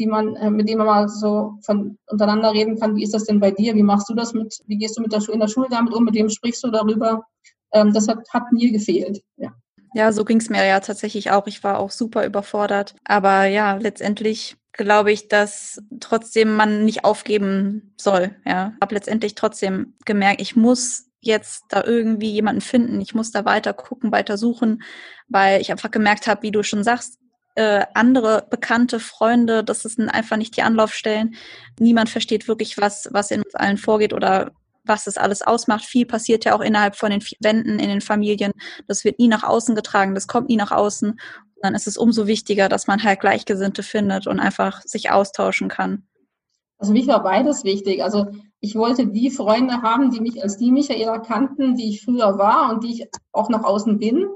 die 0.00 0.06
man, 0.06 0.34
äh, 0.36 0.50
mit 0.50 0.68
denen 0.68 0.78
man 0.78 0.86
mal 0.88 1.08
so 1.08 1.58
von 1.62 1.98
untereinander 2.06 2.52
reden 2.52 2.78
kann. 2.78 2.96
Wie 2.96 3.04
ist 3.04 3.14
das 3.14 3.24
denn 3.24 3.38
bei 3.38 3.52
dir? 3.52 3.74
Wie 3.76 3.84
machst 3.84 4.08
du 4.08 4.14
das 4.14 4.34
mit? 4.34 4.58
Wie 4.66 4.76
gehst 4.76 4.98
du 4.98 5.02
mit 5.02 5.12
der, 5.12 5.22
in 5.28 5.38
der 5.38 5.46
Schule 5.46 5.68
damit 5.70 5.94
um? 5.94 6.04
Mit 6.04 6.14
wem 6.14 6.28
sprichst 6.28 6.64
du 6.64 6.70
darüber? 6.70 7.24
Ähm, 7.72 7.92
das 7.92 8.08
hat, 8.08 8.28
hat 8.32 8.50
mir 8.50 8.72
gefehlt. 8.72 9.22
Ja. 9.36 9.52
Ja, 9.94 10.12
so 10.12 10.24
ging 10.24 10.38
es 10.38 10.50
mir 10.50 10.64
ja 10.64 10.80
tatsächlich 10.80 11.30
auch. 11.30 11.46
Ich 11.46 11.62
war 11.64 11.78
auch 11.78 11.90
super 11.90 12.24
überfordert. 12.24 12.94
Aber 13.04 13.44
ja, 13.44 13.74
letztendlich 13.76 14.56
glaube 14.72 15.12
ich, 15.12 15.28
dass 15.28 15.82
trotzdem 16.00 16.56
man 16.56 16.84
nicht 16.84 17.04
aufgeben 17.04 17.94
soll. 17.98 18.36
Ja, 18.46 18.72
habe 18.80 18.94
letztendlich 18.94 19.34
trotzdem 19.34 19.94
gemerkt, 20.04 20.40
ich 20.40 20.56
muss 20.56 21.08
jetzt 21.20 21.64
da 21.68 21.84
irgendwie 21.84 22.30
jemanden 22.30 22.60
finden. 22.60 23.00
Ich 23.00 23.14
muss 23.14 23.30
da 23.30 23.44
weiter 23.44 23.72
gucken, 23.74 24.12
weiter 24.12 24.36
suchen, 24.36 24.82
weil 25.28 25.60
ich 25.60 25.70
einfach 25.70 25.90
gemerkt 25.90 26.26
habe, 26.26 26.42
wie 26.42 26.50
du 26.50 26.62
schon 26.62 26.82
sagst, 26.82 27.18
äh, 27.54 27.84
andere 27.94 28.46
bekannte 28.50 28.98
Freunde, 28.98 29.62
das 29.62 29.82
sind 29.82 30.08
einfach 30.08 30.36
nicht 30.36 30.56
die 30.56 30.62
Anlaufstellen. 30.62 31.34
Niemand 31.78 32.08
versteht 32.08 32.48
wirklich, 32.48 32.78
was, 32.78 33.08
was 33.12 33.30
in 33.30 33.42
uns 33.42 33.54
allen 33.54 33.76
vorgeht 33.76 34.14
oder 34.14 34.52
was 34.84 35.04
das 35.04 35.16
alles 35.16 35.42
ausmacht. 35.42 35.84
Viel 35.84 36.06
passiert 36.06 36.44
ja 36.44 36.54
auch 36.54 36.60
innerhalb 36.60 36.96
von 36.96 37.10
den 37.10 37.22
Wänden 37.40 37.78
in 37.78 37.88
den 37.88 38.00
Familien. 38.00 38.52
Das 38.86 39.04
wird 39.04 39.18
nie 39.18 39.28
nach 39.28 39.44
außen 39.44 39.74
getragen, 39.74 40.14
das 40.14 40.26
kommt 40.26 40.48
nie 40.48 40.56
nach 40.56 40.72
außen. 40.72 41.10
Und 41.10 41.18
dann 41.60 41.74
ist 41.74 41.86
es 41.86 41.96
umso 41.96 42.26
wichtiger, 42.26 42.68
dass 42.68 42.86
man 42.86 43.02
halt 43.02 43.20
Gleichgesinnte 43.20 43.82
findet 43.82 44.26
und 44.26 44.40
einfach 44.40 44.82
sich 44.82 45.10
austauschen 45.10 45.68
kann. 45.68 46.06
Also 46.78 46.92
mich 46.92 47.06
war 47.06 47.22
beides 47.22 47.62
wichtig. 47.62 48.02
Also 48.02 48.26
ich 48.58 48.74
wollte 48.74 49.06
die 49.06 49.30
Freunde 49.30 49.82
haben, 49.82 50.10
die 50.10 50.20
mich 50.20 50.42
als 50.42 50.56
die 50.56 50.72
Michaela 50.72 51.18
kannten, 51.18 51.76
die 51.76 51.90
ich 51.90 52.04
früher 52.04 52.38
war 52.38 52.72
und 52.72 52.82
die 52.82 52.92
ich 52.92 53.08
auch 53.30 53.48
nach 53.48 53.62
außen 53.62 53.98
bin. 53.98 54.26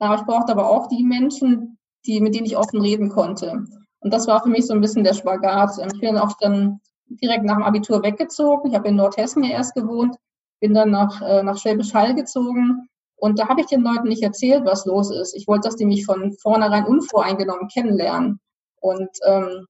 Aber 0.00 0.16
ich 0.16 0.22
brauchte 0.22 0.50
aber 0.50 0.68
auch 0.68 0.88
die 0.88 1.04
Menschen, 1.04 1.78
die, 2.04 2.20
mit 2.20 2.34
denen 2.34 2.46
ich 2.46 2.56
offen 2.56 2.80
reden 2.80 3.10
konnte. 3.10 3.64
Und 4.00 4.12
das 4.12 4.26
war 4.26 4.42
für 4.42 4.48
mich 4.48 4.66
so 4.66 4.74
ein 4.74 4.80
bisschen 4.80 5.04
der 5.04 5.14
Spagat. 5.14 5.78
Ich 5.92 6.00
bin 6.00 6.18
auch 6.18 6.36
dann 6.40 6.80
direkt 7.08 7.44
nach 7.44 7.56
dem 7.56 7.64
Abitur 7.64 8.02
weggezogen. 8.02 8.70
Ich 8.70 8.76
habe 8.76 8.88
in 8.88 8.96
Nordhessen 8.96 9.44
ja 9.44 9.50
erst 9.50 9.74
gewohnt, 9.74 10.16
bin 10.60 10.74
dann 10.74 10.90
nach, 10.90 11.20
äh, 11.22 11.42
nach 11.42 11.58
Schwäbisch 11.58 11.94
Hall 11.94 12.14
gezogen. 12.14 12.88
Und 13.16 13.38
da 13.38 13.48
habe 13.48 13.60
ich 13.60 13.66
den 13.66 13.82
Leuten 13.82 14.08
nicht 14.08 14.22
erzählt, 14.22 14.64
was 14.64 14.86
los 14.86 15.10
ist. 15.10 15.34
Ich 15.34 15.46
wollte, 15.46 15.68
dass 15.68 15.76
die 15.76 15.86
mich 15.86 16.04
von 16.04 16.32
vornherein 16.32 16.84
unvoreingenommen 16.84 17.68
kennenlernen. 17.68 18.40
Und 18.80 19.08
ähm, 19.26 19.66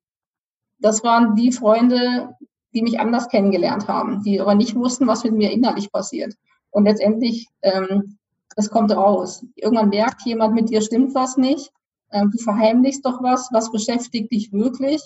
das 0.79 1.05
waren 1.05 1.37
die 1.37 1.53
Freunde, 1.53 2.35
die 2.75 2.83
mich 2.83 2.99
anders 2.99 3.29
kennengelernt 3.29 3.87
haben, 3.89 4.23
die 4.23 4.41
aber 4.41 4.55
nicht 4.55 4.75
wussten, 4.75 5.07
was 5.07 5.25
mit 5.25 5.35
mir 5.35 5.53
innerlich 5.53 5.93
passiert. 5.93 6.35
Und 6.71 6.85
letztendlich, 6.85 7.49
ähm, 7.63 8.19
das 8.57 8.71
kommt 8.71 8.91
raus. 8.91 9.45
Irgendwann 9.55 9.91
merkt 9.91 10.23
jemand, 10.23 10.55
mit 10.55 10.71
dir 10.71 10.83
stimmt 10.83 11.15
was 11.15 11.37
nicht. 11.37 11.73
Ähm, 12.11 12.31
du 12.31 12.39
verheimlichst 12.39 13.07
doch 13.07 13.23
was, 13.23 13.49
was 13.53 13.71
beschäftigt 13.71 14.33
dich 14.33 14.53
wirklich. 14.53 15.01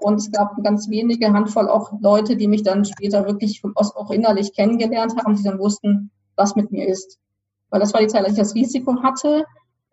Und 0.00 0.16
es 0.16 0.30
gab 0.32 0.62
ganz 0.62 0.88
wenige 0.88 1.32
Handvoll 1.32 1.68
auch 1.68 1.92
Leute, 2.00 2.36
die 2.36 2.48
mich 2.48 2.62
dann 2.62 2.84
später 2.84 3.26
wirklich 3.26 3.62
auch 3.74 4.10
innerlich 4.10 4.54
kennengelernt 4.54 5.14
haben, 5.16 5.36
die 5.36 5.42
dann 5.42 5.58
wussten, 5.58 6.10
was 6.36 6.56
mit 6.56 6.72
mir 6.72 6.88
ist. 6.88 7.18
Weil 7.68 7.80
das 7.80 7.92
war 7.92 8.00
die 8.00 8.06
Zeit, 8.06 8.24
als 8.24 8.32
ich 8.32 8.38
das 8.38 8.54
Risiko 8.54 9.02
hatte. 9.02 9.44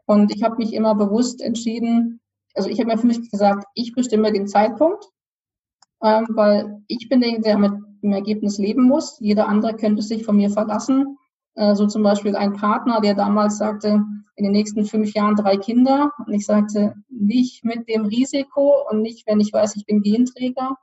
Und 0.06 0.34
ich 0.34 0.44
habe 0.44 0.56
mich 0.58 0.74
immer 0.74 0.96
bewusst 0.96 1.42
entschieden, 1.42 2.22
also 2.56 2.70
ich 2.70 2.80
habe 2.80 2.92
mir 2.92 2.98
für 2.98 3.08
mich 3.08 3.30
gesagt, 3.30 3.66
ich 3.76 3.94
bestimme 3.94 4.32
den 4.32 4.48
Zeitpunkt, 4.48 5.06
ähm, 6.04 6.26
weil 6.30 6.82
ich 6.88 7.08
bin 7.08 7.20
derjenige, 7.20 7.44
der 7.44 7.58
mit 7.58 7.74
dem 8.02 8.14
Ergebnis 8.14 8.58
leben 8.58 8.84
muss. 8.84 9.18
Jeder 9.20 9.48
andere 9.48 9.76
könnte 9.76 10.02
sich 10.02 10.26
von 10.26 10.38
mir 10.38 10.50
verlassen. 10.50 11.18
Äh, 11.58 11.76
so 11.76 11.88
zum 11.88 12.04
Beispiel 12.04 12.36
ein 12.36 12.54
Partner, 12.54 13.02
der 13.02 13.16
damals 13.16 13.58
sagte, 13.58 14.04
in 14.36 14.44
den 14.44 14.54
nächsten 14.54 14.86
fünf 14.86 15.14
Jahren 15.14 15.36
drei 15.36 15.58
Kinder. 15.58 16.12
Und 16.26 16.34
ich 16.34 16.46
sagte, 16.46 16.94
nicht 17.10 17.66
mit 17.66 17.90
dem 17.90 18.06
Risiko 18.06 18.88
und 18.90 19.02
nicht, 19.02 19.26
wenn 19.28 19.40
ich 19.40 19.52
weiß, 19.52 19.76
ich 19.76 19.86
bin 19.86 20.04
Genträger. 20.04 20.78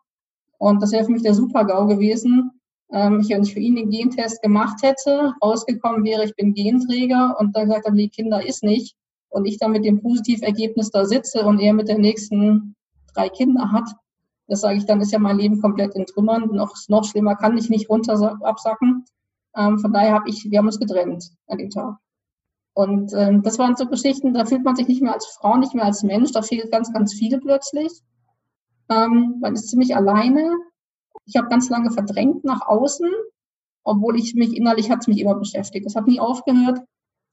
Und 0.58 0.82
das 0.82 0.92
wäre 0.92 1.04
für 1.04 1.12
mich 1.12 1.22
der 1.22 1.34
Super-GAU 1.34 1.86
gewesen. 1.86 2.50
Ähm, 2.92 3.24
wenn 3.28 3.42
ich 3.42 3.54
für 3.54 3.60
ihn 3.60 3.76
den 3.76 3.90
Gentest 3.90 4.42
gemacht 4.42 4.82
hätte, 4.82 5.32
rausgekommen 5.42 6.04
wäre, 6.04 6.24
ich 6.24 6.34
bin 6.34 6.54
Genträger 6.54 7.36
und 7.38 7.54
dann 7.56 7.66
gesagt 7.66 7.86
habe, 7.86 7.96
die 7.96 8.08
Kinder 8.08 8.44
ist 8.44 8.64
nicht. 8.64 8.96
Und 9.28 9.46
ich 9.46 9.58
dann 9.58 9.72
mit 9.72 9.84
dem 9.84 10.00
Positivergebnis 10.00 10.90
da 10.90 11.04
sitze 11.04 11.44
und 11.44 11.60
er 11.60 11.72
mit 11.72 11.88
den 11.88 12.00
nächsten 12.00 12.74
drei 13.14 13.28
Kinder 13.28 13.70
hat. 13.70 13.88
Das 14.48 14.60
sage 14.60 14.78
ich, 14.78 14.86
dann 14.86 15.00
ist 15.00 15.12
ja 15.12 15.18
mein 15.20 15.38
Leben 15.38 15.60
komplett 15.60 15.94
in 15.94 16.06
Trümmern. 16.06 16.48
Noch, 16.52 16.74
noch 16.88 17.04
schlimmer 17.04 17.36
kann 17.36 17.56
ich 17.56 17.70
nicht 17.70 17.88
runter 17.88 18.38
absacken. 18.42 19.04
Ähm, 19.56 19.78
von 19.78 19.92
daher 19.92 20.14
habe 20.14 20.28
ich, 20.28 20.50
wir 20.50 20.58
haben 20.58 20.66
uns 20.66 20.78
getrennt 20.78 21.30
an 21.46 21.58
dem 21.58 21.70
Tag. 21.70 21.96
Und 22.74 23.12
ähm, 23.14 23.42
das 23.42 23.58
waren 23.58 23.76
so 23.76 23.86
Geschichten, 23.86 24.34
da 24.34 24.44
fühlt 24.44 24.64
man 24.64 24.74
sich 24.74 24.88
nicht 24.88 25.00
mehr 25.00 25.14
als 25.14 25.26
Frau, 25.26 25.56
nicht 25.56 25.74
mehr 25.74 25.84
als 25.84 26.02
Mensch, 26.02 26.32
da 26.32 26.42
fehlt 26.42 26.72
ganz, 26.72 26.92
ganz 26.92 27.14
viel 27.14 27.38
plötzlich. 27.38 27.92
Ähm, 28.90 29.36
man 29.40 29.54
ist 29.54 29.68
ziemlich 29.68 29.94
alleine. 29.94 30.50
Ich 31.24 31.36
habe 31.36 31.48
ganz 31.48 31.70
lange 31.70 31.92
verdrängt 31.92 32.44
nach 32.44 32.66
außen, 32.66 33.08
obwohl 33.84 34.18
ich 34.18 34.34
mich 34.34 34.56
innerlich 34.56 34.90
hat 34.90 35.00
es 35.00 35.06
mich 35.06 35.20
immer 35.20 35.36
beschäftigt. 35.36 35.86
Es 35.86 35.94
hat 35.94 36.06
nie 36.06 36.18
aufgehört, 36.18 36.80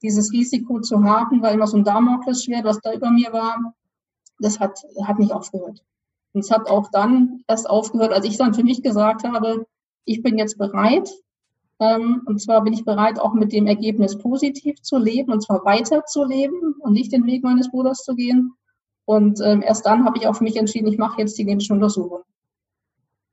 dieses 0.02 0.32
Risiko 0.32 0.80
zu 0.80 1.02
haben, 1.02 1.42
weil 1.42 1.54
immer 1.54 1.66
so 1.66 1.76
ein 1.76 1.84
Damoklesschwert, 1.84 2.64
was 2.64 2.80
da 2.80 2.92
über 2.94 3.10
mir 3.10 3.32
war, 3.32 3.74
das 4.38 4.60
hat, 4.60 4.78
hat 5.04 5.18
nicht 5.18 5.32
aufgehört. 5.32 5.82
Und 6.32 6.44
es 6.44 6.50
hat 6.50 6.68
auch 6.68 6.88
dann 6.90 7.42
erst 7.46 7.68
aufgehört, 7.68 8.12
als 8.12 8.26
ich 8.26 8.38
dann 8.38 8.54
für 8.54 8.64
mich 8.64 8.82
gesagt 8.82 9.24
habe, 9.24 9.66
ich 10.04 10.22
bin 10.22 10.38
jetzt 10.38 10.58
bereit. 10.58 11.10
Ähm, 11.82 12.22
und 12.26 12.40
zwar 12.40 12.62
bin 12.62 12.72
ich 12.72 12.84
bereit, 12.84 13.18
auch 13.18 13.34
mit 13.34 13.52
dem 13.52 13.66
Ergebnis 13.66 14.16
positiv 14.16 14.80
zu 14.82 14.98
leben 14.98 15.32
und 15.32 15.42
zwar 15.42 15.64
weiter 15.64 16.04
zu 16.04 16.24
leben 16.24 16.74
und 16.78 16.92
nicht 16.92 17.12
den 17.12 17.26
Weg 17.26 17.42
meines 17.42 17.70
Bruders 17.70 18.04
zu 18.04 18.14
gehen. 18.14 18.52
Und 19.04 19.40
ähm, 19.42 19.62
erst 19.62 19.84
dann 19.84 20.04
habe 20.04 20.16
ich 20.16 20.28
auch 20.28 20.36
für 20.36 20.44
mich 20.44 20.56
entschieden, 20.56 20.86
ich 20.86 20.98
mache 20.98 21.20
jetzt 21.20 21.36
die 21.38 21.44
genetische 21.44 21.72
Untersuchung. 21.72 22.22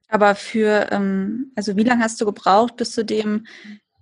Aber 0.08 0.34
für, 0.34 0.92
ähm, 0.92 1.52
also 1.56 1.78
wie 1.78 1.84
lange 1.84 2.04
hast 2.04 2.20
du 2.20 2.26
gebraucht 2.26 2.78
bis 2.78 2.92
zu 2.94 3.06
dem, 3.06 3.46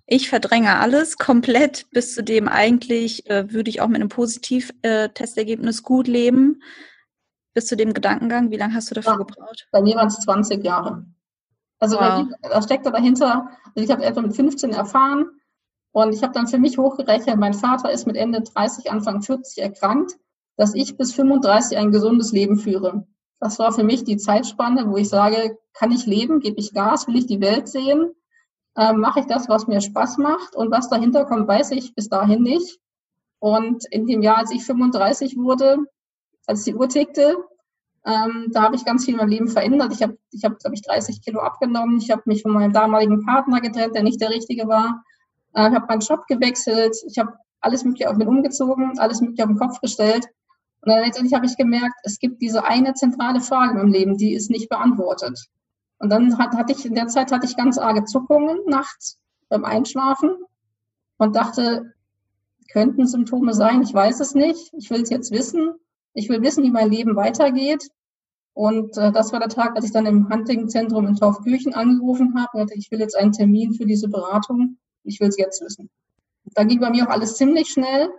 ich 0.05 0.29
verdränge 0.29 0.77
alles 0.77 1.17
komplett, 1.17 1.85
bis 1.91 2.15
zu 2.15 2.23
dem 2.23 2.47
eigentlich 2.47 3.29
äh, 3.29 3.51
würde 3.51 3.69
ich 3.69 3.81
auch 3.81 3.89
mit 3.89 3.97
einem 3.97 4.07
Positiv-Testergebnis 4.07 5.79
äh, 5.79 5.83
gut 5.83 6.07
leben? 6.07 6.61
bis 7.57 7.65
zu 7.65 7.75
dem 7.75 7.91
Gedankengang? 7.95 8.51
Wie 8.51 8.55
lange 8.55 8.75
hast 8.75 8.91
du 8.91 8.93
dafür 8.93 9.13
ja, 9.13 9.17
gebraucht? 9.17 9.67
Bei 9.71 9.81
mir 9.81 9.95
waren 9.95 10.09
es 10.09 10.19
20 10.19 10.63
Jahre. 10.63 11.03
Also 11.79 11.97
wow. 11.97 12.25
da 12.41 12.61
steckte 12.61 12.91
dahinter, 12.91 13.49
also 13.75 13.85
ich 13.85 13.91
habe 13.91 14.03
etwa 14.03 14.21
mit 14.21 14.35
15 14.35 14.71
erfahren 14.71 15.29
und 15.91 16.13
ich 16.13 16.23
habe 16.23 16.33
dann 16.33 16.47
für 16.47 16.57
mich 16.57 16.77
hochgerechnet, 16.77 17.37
mein 17.37 17.53
Vater 17.53 17.91
ist 17.91 18.07
mit 18.07 18.15
Ende 18.15 18.41
30, 18.41 18.91
Anfang 18.91 19.21
40 19.21 19.63
erkrankt, 19.63 20.17
dass 20.55 20.73
ich 20.73 20.97
bis 20.97 21.13
35 21.13 21.77
ein 21.77 21.91
gesundes 21.91 22.31
Leben 22.31 22.57
führe. 22.57 23.05
Das 23.39 23.59
war 23.59 23.71
für 23.71 23.83
mich 23.83 24.03
die 24.03 24.17
Zeitspanne, 24.17 24.89
wo 24.89 24.97
ich 24.97 25.09
sage, 25.09 25.57
kann 25.73 25.91
ich 25.91 26.07
leben, 26.07 26.39
gebe 26.39 26.59
ich 26.59 26.73
Gas, 26.73 27.07
will 27.07 27.17
ich 27.17 27.27
die 27.27 27.41
Welt 27.41 27.67
sehen, 27.67 28.11
ähm, 28.75 28.99
mache 28.99 29.19
ich 29.19 29.25
das, 29.27 29.47
was 29.47 29.67
mir 29.67 29.81
Spaß 29.81 30.17
macht 30.17 30.55
und 30.55 30.71
was 30.71 30.89
dahinter 30.89 31.25
kommt, 31.25 31.47
weiß 31.47 31.71
ich 31.71 31.93
bis 31.93 32.09
dahin 32.09 32.41
nicht. 32.41 32.79
Und 33.39 33.85
in 33.91 34.07
dem 34.07 34.23
Jahr, 34.23 34.37
als 34.37 34.51
ich 34.51 34.65
35 34.65 35.37
wurde, 35.37 35.77
als 36.47 36.63
die 36.63 36.73
Uhr 36.73 36.89
tickte. 36.89 37.37
Ähm, 38.07 38.47
da 38.51 38.61
habe 38.61 38.75
ich 38.75 38.85
ganz 38.85 39.03
viel 39.03 39.15
in 39.15 39.17
meinem 39.17 39.29
Leben 39.29 39.47
verändert. 39.49 39.91
Ich 39.93 40.01
habe, 40.01 40.17
ich 40.31 40.45
hab, 40.45 40.57
glaube 40.59 40.75
ich, 40.75 40.81
30 40.81 41.21
Kilo 41.21 41.41
abgenommen. 41.41 41.97
Ich 41.97 42.09
habe 42.09 42.21
mich 42.25 42.41
von 42.41 42.53
meinem 42.53 42.71
damaligen 42.71 43.25
Partner 43.25 43.59
getrennt, 43.59 43.95
der 43.95 44.03
nicht 44.03 44.21
der 44.21 44.29
richtige 44.29 44.67
war. 44.67 45.03
Äh, 45.53 45.67
ich 45.69 45.75
habe 45.75 45.85
meinen 45.87 45.99
Job 45.99 46.25
gewechselt. 46.27 46.95
Ich 47.05 47.19
habe 47.19 47.33
alles 47.59 47.83
Mögliche 47.83 48.09
auf 48.09 48.15
mich 48.15 48.27
umgezogen, 48.27 48.97
alles 48.97 49.19
Mögliche 49.19 49.43
auf 49.43 49.49
den 49.49 49.57
Kopf 49.57 49.81
gestellt. 49.81 50.25
Und 50.81 50.91
dann 50.91 51.03
letztendlich 51.03 51.33
habe 51.33 51.45
ich 51.45 51.57
gemerkt, 51.57 51.95
es 52.03 52.17
gibt 52.17 52.41
diese 52.41 52.63
eine 52.63 52.93
zentrale 52.93 53.41
Frage 53.41 53.73
meinem 53.73 53.91
Leben, 53.91 54.17
die 54.17 54.33
ist 54.33 54.49
nicht 54.49 54.69
beantwortet. 54.69 55.37
Und 55.99 56.09
dann 56.09 56.37
hat, 56.37 56.53
hatte 56.53 56.71
ich, 56.71 56.85
in 56.85 56.95
der 56.95 57.07
Zeit 57.07 57.33
hatte 57.33 57.45
ich 57.45 57.57
ganz 57.57 57.77
arge 57.77 58.05
Zuckungen 58.05 58.59
nachts 58.67 59.19
beim 59.49 59.65
Einschlafen 59.65 60.29
und 61.17 61.35
dachte, 61.35 61.93
könnten 62.71 63.05
Symptome 63.05 63.53
sein, 63.53 63.81
ich 63.81 63.93
weiß 63.93 64.21
es 64.21 64.33
nicht, 64.33 64.71
ich 64.77 64.89
will 64.91 65.01
es 65.01 65.09
jetzt 65.09 65.31
wissen. 65.31 65.73
Ich 66.13 66.29
will 66.29 66.41
wissen, 66.41 66.63
wie 66.63 66.71
mein 66.71 66.89
Leben 66.89 67.15
weitergeht. 67.15 67.89
Und 68.57 68.97
äh, 68.97 69.11
das 69.11 69.31
war 69.31 69.39
der 69.39 69.49
Tag, 69.49 69.75
als 69.75 69.85
ich 69.85 69.91
dann 69.91 70.07
im 70.07 70.27
Hunting-Zentrum 70.29 71.05
in 71.05 71.15
Taufkirchen 71.15 71.75
angerufen 71.75 72.33
habe 72.35 72.63
und 72.63 72.71
ich 72.75 72.89
will 72.89 72.99
jetzt 72.99 73.15
einen 73.15 73.31
Termin 73.31 73.75
für 73.75 73.85
diese 73.85 74.07
Beratung. 74.09 74.77
Ich 75.03 75.19
will 75.19 75.27
es 75.27 75.37
jetzt 75.37 75.61
wissen. 75.61 75.91
Da 76.55 76.63
ging 76.63 76.79
bei 76.79 76.89
mir 76.89 77.05
auch 77.05 77.11
alles 77.11 77.35
ziemlich 77.35 77.69
schnell. 77.69 78.09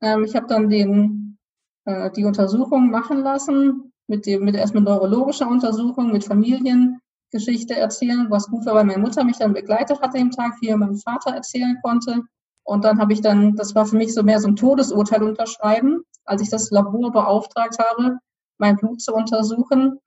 Ähm, 0.00 0.24
ich 0.24 0.34
habe 0.34 0.46
dann 0.46 0.70
den, 0.70 1.36
äh, 1.84 2.10
die 2.12 2.24
Untersuchung 2.24 2.90
machen 2.90 3.20
lassen, 3.20 3.92
mit 4.06 4.24
dem, 4.24 4.46
mit 4.46 4.54
erstmal 4.54 4.82
neurologischer 4.82 5.46
Untersuchung, 5.46 6.10
mit 6.10 6.24
Familiengeschichte 6.24 7.76
erzählen, 7.76 8.28
was 8.30 8.46
gut 8.46 8.64
war, 8.64 8.76
weil 8.76 8.86
meine 8.86 9.02
Mutter 9.02 9.24
mich 9.24 9.36
dann 9.36 9.52
begleitet 9.52 10.00
hatte 10.00 10.16
im 10.16 10.30
Tag, 10.30 10.54
wie 10.62 10.74
mein 10.74 10.96
Vater 10.96 11.34
erzählen 11.34 11.76
konnte. 11.82 12.22
Und 12.64 12.82
dann 12.82 12.98
habe 12.98 13.12
ich 13.12 13.20
dann, 13.20 13.54
das 13.56 13.74
war 13.74 13.84
für 13.84 13.96
mich 13.96 14.14
so 14.14 14.22
mehr 14.22 14.40
so 14.40 14.48
ein 14.48 14.56
Todesurteil 14.56 15.22
unterschreiben, 15.22 16.00
als 16.24 16.40
ich 16.40 16.48
das 16.48 16.70
Labor 16.70 17.12
beauftragt 17.12 17.78
habe, 17.78 18.20
mein 18.58 18.76
Blut 18.76 19.00
zu 19.00 19.14
untersuchen. 19.14 19.98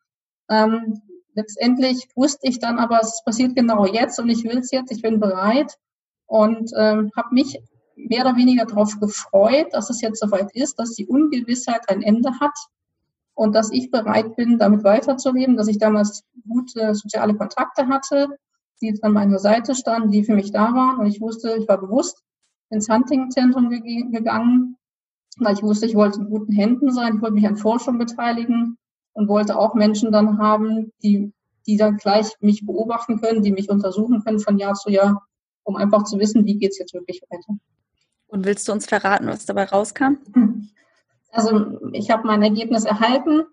Ähm, 0.50 1.02
letztendlich 1.34 2.08
wusste 2.16 2.48
ich 2.48 2.60
dann 2.60 2.80
aber, 2.80 3.00
es 3.02 3.22
passiert 3.24 3.56
genau 3.56 3.86
jetzt 3.86 4.20
und 4.20 4.30
ich 4.30 4.44
will 4.44 4.58
es 4.58 4.72
jetzt, 4.72 4.92
ich 4.92 5.02
bin 5.02 5.20
bereit 5.20 5.78
und 6.26 6.72
ähm, 6.78 7.12
habe 7.16 7.34
mich 7.34 7.60
mehr 7.96 8.22
oder 8.22 8.36
weniger 8.36 8.66
darauf 8.66 9.00
gefreut, 9.00 9.68
dass 9.72 9.90
es 9.90 10.02
jetzt 10.02 10.20
soweit 10.20 10.56
ist, 10.56 10.80
dass 10.80 10.94
die 10.94 11.08
Ungewissheit 11.08 11.90
ein 11.90 12.02
Ende 12.02 12.32
hat 12.40 12.58
und 13.34 13.54
dass 13.54 13.72
ich 13.72 13.92
bereit 13.92 14.36
bin, 14.36 14.58
damit 14.58 14.84
weiterzuleben, 14.84 15.58
dass 15.58 15.68
ich 15.68 15.78
damals 15.78 16.24
gute 16.48 16.96
soziale 16.96 17.36
Kontakte 17.36 17.88
hatte, 17.88 18.38
die 18.82 18.98
an 19.02 19.14
meiner 19.14 19.40
Seite 19.40 19.76
standen, 19.76 20.12
die 20.12 20.24
für 20.24 20.36
mich 20.36 20.52
da 20.52 20.74
waren 20.74 21.00
und 21.00 21.08
ich 21.08 21.20
wusste, 21.20 21.56
ich 21.58 21.68
war 21.68 21.80
bewusst, 21.80 22.24
ins 22.70 22.90
Hunting-Zentrum 22.90 23.70
gegangen, 23.70 24.78
weil 25.38 25.54
ich 25.54 25.64
wusste, 25.64 25.86
ich 25.86 25.96
wollte 25.96 26.20
in 26.20 26.30
guten 26.30 26.52
Händen 26.52 26.92
sein, 26.92 27.16
ich 27.16 27.22
wollte 27.22 27.36
mich 27.36 27.48
an 27.48 27.58
Forschung 27.58 27.98
beteiligen 27.98 28.78
und 29.14 29.28
wollte 29.28 29.58
auch 29.58 29.74
Menschen 29.74 30.12
dann 30.12 30.38
haben, 30.38 30.92
die, 31.04 31.32
die 31.68 31.78
dann 31.78 31.98
gleich 31.98 32.34
mich 32.42 32.66
beobachten 32.66 33.20
können, 33.22 33.44
die 33.44 33.52
mich 33.52 33.70
untersuchen 33.70 34.24
können 34.24 34.40
von 34.40 34.58
Jahr 34.58 34.74
zu 34.74 34.90
Jahr, 34.90 35.26
um 35.64 35.76
einfach 35.76 36.04
zu 36.04 36.20
wissen, 36.20 36.46
wie 36.46 36.58
geht 36.58 36.72
es 36.72 36.80
jetzt 36.80 36.94
wirklich 36.94 37.22
weiter. 37.30 37.60
Und 38.28 38.46
willst 38.46 38.68
du 38.68 38.72
uns 38.72 38.86
verraten, 38.86 39.28
was 39.28 39.46
dabei 39.46 39.66
rauskam? 39.66 40.18
Also 41.32 41.80
ich 41.94 42.10
habe 42.10 42.26
mein 42.26 42.42
Ergebnis 42.42 42.86
erhalten. 42.86 43.44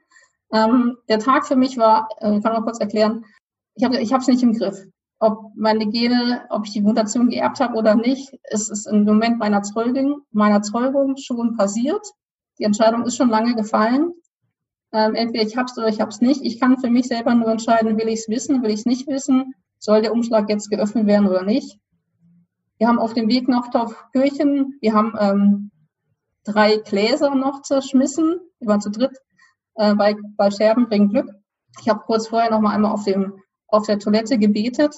Ähm, 0.50 0.96
der 1.10 1.18
Tag 1.18 1.46
für 1.46 1.56
mich 1.56 1.76
war, 1.76 2.08
äh, 2.20 2.38
ich 2.38 2.42
kann 2.42 2.54
mal 2.54 2.62
kurz 2.62 2.80
erklären, 2.80 3.22
ich 3.74 3.84
habe 3.84 3.96
es 3.96 4.10
ich 4.10 4.26
nicht 4.28 4.42
im 4.42 4.54
Griff 4.54 4.86
ob 5.18 5.52
meine 5.54 5.86
Gene, 5.86 6.46
ob 6.50 6.66
ich 6.66 6.72
die 6.72 6.82
Mutation 6.82 7.30
geerbt 7.30 7.60
habe 7.60 7.76
oder 7.76 7.94
nicht, 7.94 8.34
ist 8.50 8.70
es 8.70 8.86
im 8.86 9.04
Moment 9.04 9.38
meiner 9.38 9.62
Zeugung, 9.62 10.22
meiner 10.30 10.62
Zeugung 10.62 11.16
schon 11.16 11.56
passiert. 11.56 12.04
Die 12.58 12.64
Entscheidung 12.64 13.04
ist 13.04 13.16
schon 13.16 13.30
lange 13.30 13.54
gefallen. 13.54 14.12
Ähm, 14.92 15.14
entweder 15.14 15.46
ich 15.46 15.56
habe 15.56 15.66
es 15.66 15.76
oder 15.76 15.88
ich 15.88 16.00
habe 16.00 16.10
es 16.10 16.20
nicht. 16.20 16.42
Ich 16.42 16.60
kann 16.60 16.78
für 16.78 16.90
mich 16.90 17.08
selber 17.08 17.34
nur 17.34 17.48
entscheiden, 17.48 17.98
will 17.98 18.08
ich 18.08 18.20
es 18.20 18.28
wissen, 18.28 18.62
will 18.62 18.70
ich 18.70 18.80
es 18.80 18.86
nicht 18.86 19.06
wissen, 19.08 19.54
soll 19.78 20.02
der 20.02 20.12
Umschlag 20.12 20.48
jetzt 20.48 20.70
geöffnet 20.70 21.06
werden 21.06 21.28
oder 21.28 21.42
nicht. 21.42 21.78
Wir 22.78 22.88
haben 22.88 22.98
auf 22.98 23.14
dem 23.14 23.28
Weg 23.28 23.48
nach 23.48 23.70
Taufkirchen, 23.70 24.76
wir 24.80 24.92
haben 24.92 25.14
ähm, 25.18 25.70
drei 26.44 26.76
Gläser 26.76 27.34
noch 27.34 27.62
zerschmissen. 27.62 28.40
Wir 28.60 28.68
waren 28.68 28.80
zu 28.80 28.90
dritt 28.90 29.18
äh, 29.74 29.94
bei, 29.94 30.16
bei 30.36 30.50
Scherben 30.50 30.88
bringen 30.88 31.10
Glück. 31.10 31.30
Ich 31.80 31.88
habe 31.88 32.04
kurz 32.06 32.28
vorher 32.28 32.50
noch 32.50 32.60
mal 32.60 32.74
einmal 32.74 32.92
auf, 32.92 33.04
dem, 33.04 33.34
auf 33.76 33.86
der 33.86 33.98
Toilette 33.98 34.38
gebetet, 34.38 34.96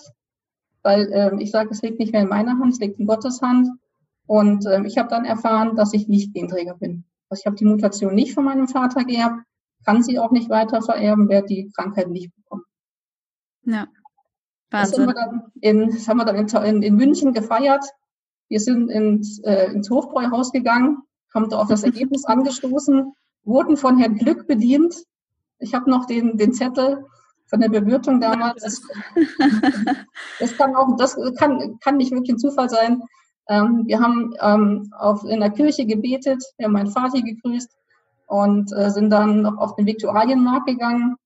weil 0.83 1.13
äh, 1.13 1.43
ich 1.43 1.51
sage, 1.51 1.71
es 1.71 1.83
liegt 1.83 1.99
nicht 1.99 2.13
mehr 2.13 2.23
in 2.23 2.29
meiner 2.29 2.59
Hand, 2.59 2.73
es 2.73 2.81
liegt 2.81 2.99
in 2.99 3.07
Gottes 3.07 3.43
Hand. 3.43 3.69
Und 4.27 4.67
äh, 4.67 4.83
ich 4.85 4.99
habe 4.99 5.09
dann 5.09 5.25
erfahren, 5.25 5.75
dass 5.77 5.93
ich 5.93 6.09
nicht 6.09 6.35
Genträger 6.35 6.75
bin. 6.75 7.05
Also 7.29 7.43
ich 7.43 7.47
habe 7.47 7.57
die 7.57 7.65
Mutation 7.65 8.15
nicht 8.15 8.35
von 8.35 8.45
meinem 8.45 8.69
Vater 8.69 9.05
geerbt, 9.05 9.43
kann 9.85 10.03
sie 10.03 10.19
auch 10.19 10.31
nicht 10.31 10.49
weiter 10.49 10.83
vererben, 10.83 11.29
werde 11.29 11.49
die 11.49 11.71
Krankheit 11.75 12.09
nicht 12.09 12.35
bekommen. 12.35 12.65
Ja, 13.65 13.87
Wahnsinn. 14.71 14.71
Das, 14.71 14.99
haben 14.99 15.07
wir 15.07 15.15
dann 15.15 15.53
in, 15.61 15.91
das 15.91 16.09
haben 16.09 16.17
wir 16.19 16.25
dann 16.25 16.65
in, 16.65 16.83
in 16.83 16.97
München 16.97 17.33
gefeiert. 17.33 17.85
Wir 18.49 18.61
sind 18.61 18.89
ins, 18.91 19.41
äh, 19.41 19.73
ins 19.73 19.91
Hofbräuhaus 19.91 20.53
gegangen, 20.53 20.99
haben 21.35 21.49
da 21.49 21.59
auf 21.59 21.69
das 21.69 21.83
Ergebnis 21.85 22.25
angestoßen, 22.25 23.13
wurden 23.45 23.77
von 23.77 23.99
Herrn 23.99 24.17
Glück 24.17 24.47
bedient. 24.47 24.95
Ich 25.59 25.75
habe 25.75 25.91
noch 25.91 26.07
den, 26.07 26.37
den 26.37 26.53
Zettel 26.53 27.05
von 27.49 27.61
der 27.61 27.69
Bewirtung 27.69 28.21
damals. 28.21 28.63
Das, 28.63 28.83
das 30.39 30.57
kann 30.59 30.75
auch, 30.77 30.97
das 30.97 31.17
kann, 31.39 31.79
kann 31.81 31.97
nicht 31.97 32.13
wirklich 32.13 32.31
ein 32.31 32.39
Zufall 32.39 32.69
sein. 32.69 33.03
Ähm, 33.49 33.85
wir 33.87 34.01
haben 34.01 34.35
ähm, 34.41 34.93
auf, 34.99 35.25
in 35.25 35.41
der 35.41 35.51
Kirche 35.51 35.87
gebetet, 35.87 36.43
wir 36.59 36.67
haben 36.67 36.73
meinen 36.73 36.91
Vater 36.91 37.21
gegrüßt 37.23 37.71
und 38.27 38.73
äh, 38.73 38.91
sind 38.91 39.11
dann 39.11 39.43
noch 39.43 39.57
auf 39.57 39.75
den 39.77 39.87
Viktualienmarkt 39.87 40.67
gegangen, 40.67 41.17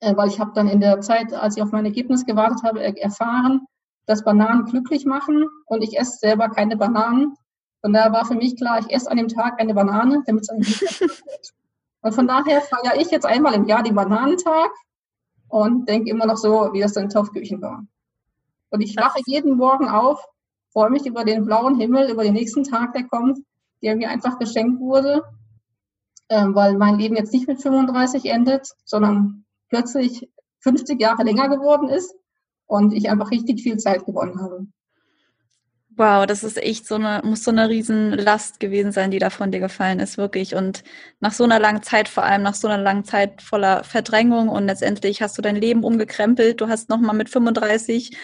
äh, 0.00 0.14
weil 0.14 0.28
ich 0.28 0.38
habe 0.38 0.52
dann 0.54 0.68
in 0.68 0.80
der 0.80 1.00
Zeit, 1.00 1.32
als 1.32 1.56
ich 1.56 1.62
auf 1.62 1.72
mein 1.72 1.86
Ergebnis 1.86 2.26
gewartet 2.26 2.62
habe, 2.62 2.82
erfahren, 3.00 3.66
dass 4.06 4.24
Bananen 4.24 4.66
glücklich 4.66 5.06
machen 5.06 5.46
und 5.66 5.82
ich 5.82 5.98
esse 5.98 6.18
selber 6.18 6.50
keine 6.50 6.76
Bananen. 6.76 7.34
Von 7.80 7.94
daher 7.94 8.12
war 8.12 8.26
für 8.26 8.34
mich 8.34 8.56
klar, 8.56 8.78
ich 8.78 8.94
esse 8.94 9.10
an 9.10 9.16
dem 9.16 9.28
Tag 9.28 9.58
eine 9.58 9.74
Banane, 9.74 10.22
damit 10.26 10.42
es 10.42 10.50
ein 10.50 11.10
Und 12.02 12.14
von 12.14 12.26
daher 12.26 12.60
feiere 12.60 13.00
ich 13.00 13.10
jetzt 13.10 13.24
einmal 13.24 13.54
im 13.54 13.64
Jahr 13.64 13.82
den 13.82 13.94
Bananentag 13.94 14.70
und 15.48 15.88
denke 15.88 16.10
immer 16.10 16.26
noch 16.26 16.36
so, 16.36 16.70
wie 16.72 16.80
das 16.80 16.92
dann 16.92 17.04
in 17.04 17.10
Taufküchen 17.10 17.60
war. 17.62 17.84
Und 18.70 18.80
ich 18.80 18.96
wache 18.96 19.20
jeden 19.26 19.56
Morgen 19.56 19.88
auf, 19.88 20.24
freue 20.72 20.90
mich 20.90 21.06
über 21.06 21.24
den 21.24 21.44
blauen 21.44 21.78
Himmel, 21.78 22.10
über 22.10 22.24
den 22.24 22.34
nächsten 22.34 22.64
Tag, 22.64 22.92
der 22.92 23.04
kommt, 23.04 23.38
der 23.82 23.96
mir 23.96 24.10
einfach 24.10 24.38
geschenkt 24.38 24.80
wurde, 24.80 25.22
ähm, 26.28 26.54
weil 26.54 26.76
mein 26.76 26.98
Leben 26.98 27.16
jetzt 27.16 27.32
nicht 27.32 27.46
mit 27.46 27.62
35 27.62 28.26
endet, 28.26 28.66
sondern 28.84 29.44
plötzlich 29.68 30.28
50 30.60 31.00
Jahre 31.00 31.22
länger 31.22 31.48
geworden 31.48 31.88
ist 31.88 32.14
und 32.66 32.92
ich 32.92 33.10
einfach 33.10 33.30
richtig 33.30 33.62
viel 33.62 33.76
Zeit 33.76 34.04
gewonnen 34.06 34.40
habe. 34.40 34.66
Wow, 35.96 36.26
das 36.26 36.42
ist 36.42 36.56
echt 36.60 36.88
so 36.88 36.96
eine, 36.96 37.20
muss 37.24 37.44
so 37.44 37.52
eine 37.52 37.68
Riesenlast 37.68 38.58
gewesen 38.58 38.90
sein, 38.90 39.12
die 39.12 39.20
da 39.20 39.30
von 39.30 39.52
dir 39.52 39.60
gefallen 39.60 40.00
ist, 40.00 40.18
wirklich. 40.18 40.56
Und 40.56 40.82
nach 41.20 41.32
so 41.32 41.44
einer 41.44 41.60
langen 41.60 41.84
Zeit, 41.84 42.08
vor 42.08 42.24
allem 42.24 42.42
nach 42.42 42.54
so 42.54 42.66
einer 42.66 42.82
langen 42.82 43.04
Zeit 43.04 43.42
voller 43.42 43.84
Verdrängung 43.84 44.48
und 44.48 44.66
letztendlich 44.66 45.22
hast 45.22 45.38
du 45.38 45.42
dein 45.42 45.54
Leben 45.54 45.84
umgekrempelt. 45.84 46.60
Du 46.60 46.68
hast 46.68 46.88
nochmal 46.88 47.14
mit 47.14 47.28
35 47.28 48.16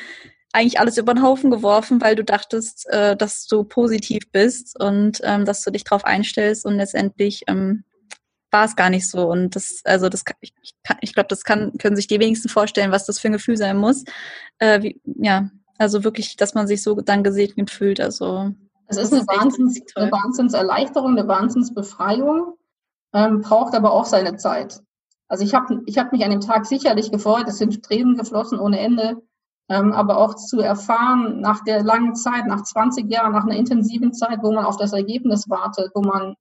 eigentlich 0.52 0.80
alles 0.80 0.98
über 0.98 1.14
den 1.14 1.22
Haufen 1.22 1.50
geworfen, 1.52 2.00
weil 2.00 2.16
du 2.16 2.24
dachtest, 2.24 2.88
äh, 2.90 3.16
dass 3.16 3.46
du 3.46 3.62
positiv 3.62 4.24
bist 4.32 4.78
und 4.80 5.20
ähm, 5.22 5.44
dass 5.44 5.62
du 5.62 5.70
dich 5.70 5.84
drauf 5.84 6.04
einstellst 6.04 6.66
und 6.66 6.76
letztendlich 6.76 7.44
ähm, 7.46 7.84
war 8.50 8.64
es 8.64 8.74
gar 8.74 8.90
nicht 8.90 9.08
so. 9.08 9.28
Und 9.30 9.54
das, 9.54 9.82
also 9.84 10.08
das, 10.08 10.24
ich, 10.40 10.52
ich 11.02 11.14
glaube, 11.14 11.28
das 11.28 11.44
kann, 11.44 11.72
können 11.78 11.94
sich 11.94 12.08
die 12.08 12.18
wenigsten 12.18 12.48
vorstellen, 12.48 12.90
was 12.90 13.06
das 13.06 13.20
für 13.20 13.28
ein 13.28 13.32
Gefühl 13.32 13.56
sein 13.56 13.76
muss. 13.76 14.04
Äh, 14.58 14.82
wie, 14.82 15.00
ja, 15.04 15.50
also 15.80 16.04
wirklich, 16.04 16.36
dass 16.36 16.54
man 16.54 16.66
sich 16.66 16.82
so 16.82 16.94
dann 17.00 17.24
gesegnet 17.24 17.70
fühlt. 17.70 18.00
Also 18.00 18.52
es 18.86 18.98
ist 18.98 19.12
eine, 19.12 19.22
Wahnsinns, 19.22 19.80
eine 19.94 20.12
Wahnsinnserleichterung, 20.12 21.16
eine 21.16 21.26
Wahnsinnsbefreiung, 21.26 22.54
ähm, 23.14 23.40
braucht 23.40 23.74
aber 23.74 23.92
auch 23.92 24.04
seine 24.04 24.36
Zeit. 24.36 24.82
Also 25.28 25.42
ich 25.42 25.54
habe 25.54 25.80
ich 25.86 25.96
hab 25.96 26.12
mich 26.12 26.22
an 26.22 26.32
dem 26.32 26.40
Tag 26.40 26.66
sicherlich 26.66 27.10
gefreut, 27.10 27.46
es 27.46 27.58
sind 27.58 27.82
Tränen 27.82 28.18
geflossen 28.18 28.58
ohne 28.58 28.78
Ende, 28.78 29.22
ähm, 29.70 29.92
aber 29.92 30.18
auch 30.18 30.34
zu 30.34 30.60
erfahren 30.60 31.40
nach 31.40 31.64
der 31.64 31.82
langen 31.82 32.14
Zeit, 32.14 32.46
nach 32.46 32.62
20 32.62 33.10
Jahren, 33.10 33.32
nach 33.32 33.44
einer 33.44 33.56
intensiven 33.56 34.12
Zeit, 34.12 34.40
wo 34.42 34.52
man 34.52 34.66
auf 34.66 34.76
das 34.76 34.92
Ergebnis 34.92 35.48
wartet, 35.48 35.92
wo 35.94 36.02
man 36.02 36.34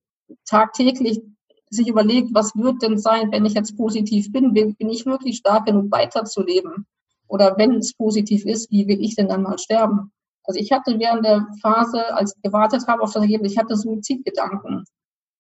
tagtäglich 0.46 1.22
sich 1.70 1.88
überlegt, 1.88 2.34
was 2.34 2.56
wird 2.56 2.82
denn 2.82 2.98
sein, 2.98 3.32
wenn 3.32 3.46
ich 3.46 3.54
jetzt 3.54 3.78
positiv 3.78 4.34
bin? 4.34 4.54
Bin, 4.54 4.76
bin 4.76 4.90
ich 4.90 5.06
wirklich 5.06 5.38
stark 5.38 5.68
genug 5.68 5.92
weiterzuleben? 5.92 6.88
Oder 7.30 7.58
wenn 7.58 7.76
es 7.76 7.94
positiv 7.94 8.46
ist, 8.46 8.70
wie 8.72 8.88
will 8.88 9.02
ich 9.02 9.16
denn 9.16 9.30
dann 9.30 9.44
mal 9.44 9.58
sterben? 9.58 10.12
Also 10.44 10.60
ich 10.60 10.72
hatte 10.72 11.00
während 11.00 11.24
der 11.24 11.48
Phase, 11.62 12.14
als 12.16 12.36
ich 12.36 12.42
gewartet 12.42 12.88
habe 12.88 13.04
auf 13.04 13.14
das 13.14 13.22
Ergebnis, 13.22 13.54
ich 13.54 13.58
hatte 13.58 13.78
Suizidgedanken. 13.78 14.84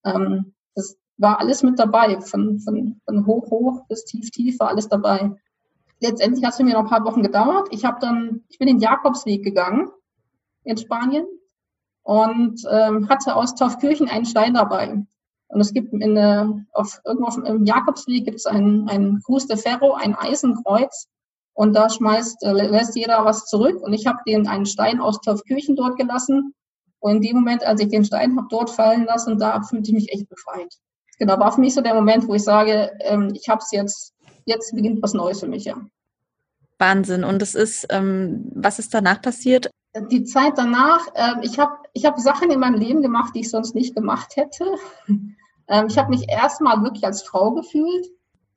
Ähm, 0.05 0.53
das 0.75 0.95
war 1.17 1.39
alles 1.39 1.63
mit 1.63 1.79
dabei, 1.79 2.21
von, 2.21 2.59
von, 2.59 3.01
von 3.05 3.25
hoch, 3.25 3.49
hoch 3.49 3.87
bis 3.87 4.05
tief, 4.05 4.29
tief 4.29 4.59
war 4.59 4.69
alles 4.69 4.87
dabei. 4.87 5.31
Letztendlich 5.99 6.45
hat 6.45 6.53
es 6.53 6.59
mich 6.59 6.73
noch 6.73 6.81
ein 6.81 6.89
paar 6.89 7.03
Wochen 7.03 7.23
gedauert. 7.23 7.67
Ich 7.71 7.83
habe 7.83 7.97
dann, 7.99 8.43
ich 8.49 8.59
bin 8.59 8.67
den 8.67 8.79
Jakobsweg 8.79 9.43
gegangen 9.43 9.89
in 10.63 10.77
Spanien 10.77 11.25
und 12.03 12.61
ähm, 12.71 13.09
hatte 13.09 13.35
aus 13.35 13.55
Taufkirchen 13.55 14.07
einen 14.07 14.25
Stein 14.25 14.53
dabei. 14.53 15.03
Und 15.47 15.61
es 15.61 15.73
gibt 15.73 15.91
in 15.91 16.13
der, 16.13 16.53
auf, 16.71 17.01
irgendwo 17.03 17.25
auf, 17.25 17.37
im 17.37 17.65
Jakobsweg 17.65 18.25
gibt 18.25 18.37
es 18.37 18.45
ein, 18.45 18.87
ein 18.87 19.19
Cruz 19.25 19.47
de 19.47 19.57
Ferro, 19.57 19.95
ein 19.95 20.15
Eisenkreuz. 20.15 21.07
Und 21.59 21.73
da 21.73 21.89
schmeißt, 21.89 22.41
äh, 22.43 22.53
lässt 22.53 22.95
jeder 22.95 23.25
was 23.25 23.43
zurück. 23.43 23.81
Und 23.81 23.91
ich 23.91 24.07
habe 24.07 24.19
den 24.25 24.47
einen 24.47 24.65
Stein 24.65 25.01
aus 25.01 25.19
Taufkirchen 25.19 25.75
dort 25.75 25.97
gelassen. 25.97 26.53
Und 26.99 27.17
in 27.17 27.21
dem 27.21 27.35
Moment, 27.35 27.65
als 27.65 27.81
ich 27.81 27.89
den 27.89 28.05
Stein 28.05 28.37
habe 28.37 28.47
dort 28.49 28.69
fallen 28.69 29.03
lassen, 29.03 29.37
da 29.37 29.61
fühlte 29.63 29.89
ich 29.89 29.93
mich 29.93 30.13
echt 30.13 30.29
befreit. 30.29 30.73
Genau, 31.17 31.37
war 31.37 31.51
für 31.51 31.59
mich 31.59 31.73
so 31.73 31.81
der 31.81 31.95
Moment, 31.95 32.25
wo 32.29 32.33
ich 32.33 32.45
sage, 32.45 32.91
ähm, 33.01 33.33
ich 33.35 33.49
habe 33.49 33.59
es 33.61 33.71
jetzt, 33.73 34.13
jetzt 34.45 34.73
beginnt 34.73 35.03
was 35.03 35.13
Neues 35.13 35.41
für 35.41 35.49
mich, 35.49 35.65
ja. 35.65 35.75
Wahnsinn. 36.77 37.25
Und 37.25 37.41
es 37.41 37.55
ist, 37.55 37.87
ähm, 37.89 38.49
was 38.55 38.79
ist 38.79 38.93
danach 38.93 39.21
passiert? 39.21 39.69
Die 40.09 40.23
Zeit 40.23 40.53
danach, 40.55 41.07
äh, 41.13 41.41
ich 41.41 41.59
habe 41.59 41.73
ich 41.91 42.05
hab 42.05 42.17
Sachen 42.19 42.51
in 42.51 42.61
meinem 42.61 42.79
Leben 42.79 43.01
gemacht, 43.01 43.35
die 43.35 43.41
ich 43.41 43.49
sonst 43.49 43.75
nicht 43.75 43.95
gemacht 43.95 44.37
hätte. 44.37 44.63
Ähm, 45.71 45.85
ich 45.87 45.99
habe 45.99 46.09
mich 46.09 46.27
erstmal 46.27 46.81
wirklich 46.81 47.05
als 47.05 47.21
Frau 47.21 47.51
gefühlt. 47.51 48.07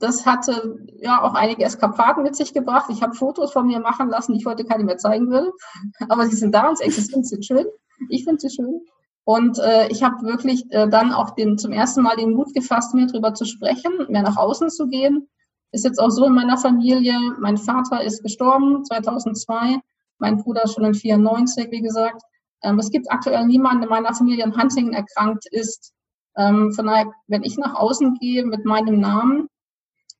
Das 0.02 0.26
hatte 0.26 0.80
ja 1.00 1.22
auch 1.22 1.34
einige 1.34 1.62
Eskapaden 1.62 2.24
mit 2.24 2.34
sich 2.34 2.52
gebracht. 2.52 2.86
Ich 2.90 3.04
habe 3.04 3.14
Fotos 3.14 3.52
von 3.52 3.68
mir 3.68 3.78
machen 3.78 4.08
lassen, 4.08 4.32
die 4.32 4.40
ich 4.40 4.46
heute 4.46 4.64
keine 4.64 4.82
mehr 4.82 4.98
zeigen 4.98 5.30
würde. 5.30 5.52
Aber 6.08 6.26
sie 6.26 6.34
sind 6.34 6.52
da 6.52 6.68
und 6.68 6.78
sie 6.78 6.84
existieren, 6.84 7.24
schön. 7.40 7.66
Ich 8.08 8.24
finde 8.24 8.40
sie 8.40 8.50
schön. 8.50 8.80
Und 9.22 9.60
äh, 9.60 9.86
ich 9.90 10.02
habe 10.02 10.26
wirklich 10.26 10.64
äh, 10.72 10.88
dann 10.88 11.12
auch 11.12 11.36
den, 11.36 11.56
zum 11.56 11.70
ersten 11.70 12.02
Mal 12.02 12.16
den 12.16 12.32
Mut 12.32 12.52
gefasst, 12.52 12.94
mir 12.94 13.06
darüber 13.06 13.32
zu 13.34 13.44
sprechen, 13.44 13.92
mehr 14.08 14.22
nach 14.22 14.36
außen 14.36 14.70
zu 14.70 14.88
gehen. 14.88 15.28
Ist 15.70 15.84
jetzt 15.84 16.00
auch 16.00 16.10
so 16.10 16.26
in 16.26 16.34
meiner 16.34 16.58
Familie. 16.58 17.14
Mein 17.38 17.56
Vater 17.56 18.02
ist 18.02 18.24
gestorben 18.24 18.84
2002, 18.84 19.78
mein 20.18 20.38
Bruder 20.38 20.66
schon 20.66 20.84
in 20.84 20.94
94, 20.94 21.70
wie 21.70 21.80
gesagt. 21.80 22.20
Ähm, 22.64 22.80
es 22.80 22.90
gibt 22.90 23.08
aktuell 23.08 23.46
niemanden 23.46 23.84
in 23.84 23.88
meiner 23.88 24.12
Familie, 24.12 24.38
der 24.38 24.46
an 24.46 24.60
Huntington 24.60 24.94
erkrankt 24.94 25.46
ist. 25.52 25.92
Ähm, 26.36 26.72
von 26.72 26.86
daher, 26.86 27.12
wenn 27.28 27.44
ich 27.44 27.56
nach 27.56 27.76
außen 27.76 28.14
gehe 28.14 28.44
mit 28.44 28.64
meinem 28.64 28.98
Namen, 28.98 29.48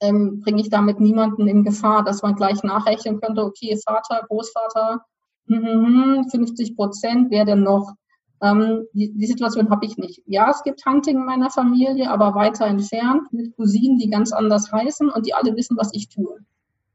ähm, 0.03 0.41
bringe 0.41 0.61
ich 0.61 0.69
damit 0.69 1.01
niemanden 1.01 1.49
in 1.49 1.65
Gefahr, 1.65 2.05
dass 2.05 2.23
man 2.23 2.35
gleich 2.35 2.63
nachrechnen 2.63 3.21
könnte, 3.21 3.43
okay, 3.43 3.79
Vater, 3.87 4.27
Großvater, 4.29 5.05
50 5.47 5.57
hm, 5.57 5.85
hm, 5.85 6.27
hm, 6.31 6.77
Prozent, 6.77 7.31
wer 7.31 7.45
denn 7.45 7.63
noch? 7.63 7.95
Ähm, 8.43 8.85
die, 8.93 9.13
die, 9.13 9.27
Situation 9.27 9.71
habe 9.71 9.87
ich 9.87 9.97
nicht. 9.97 10.21
Ja, 10.27 10.51
es 10.51 10.63
gibt 10.65 10.85
Hunting 10.85 11.19
in 11.19 11.25
meiner 11.25 11.51
Familie, 11.51 12.11
aber 12.11 12.35
weiter 12.35 12.67
entfernt 12.67 13.33
mit 13.33 13.57
Cousinen, 13.57 13.99
die 13.99 14.11
ganz 14.11 14.33
anders 14.33 14.71
heißen 14.73 15.09
und 15.09 15.27
die 15.27 15.35
alle 15.35 15.57
wissen, 15.57 15.77
was 15.77 15.91
ich 15.93 16.09
tue. 16.09 16.39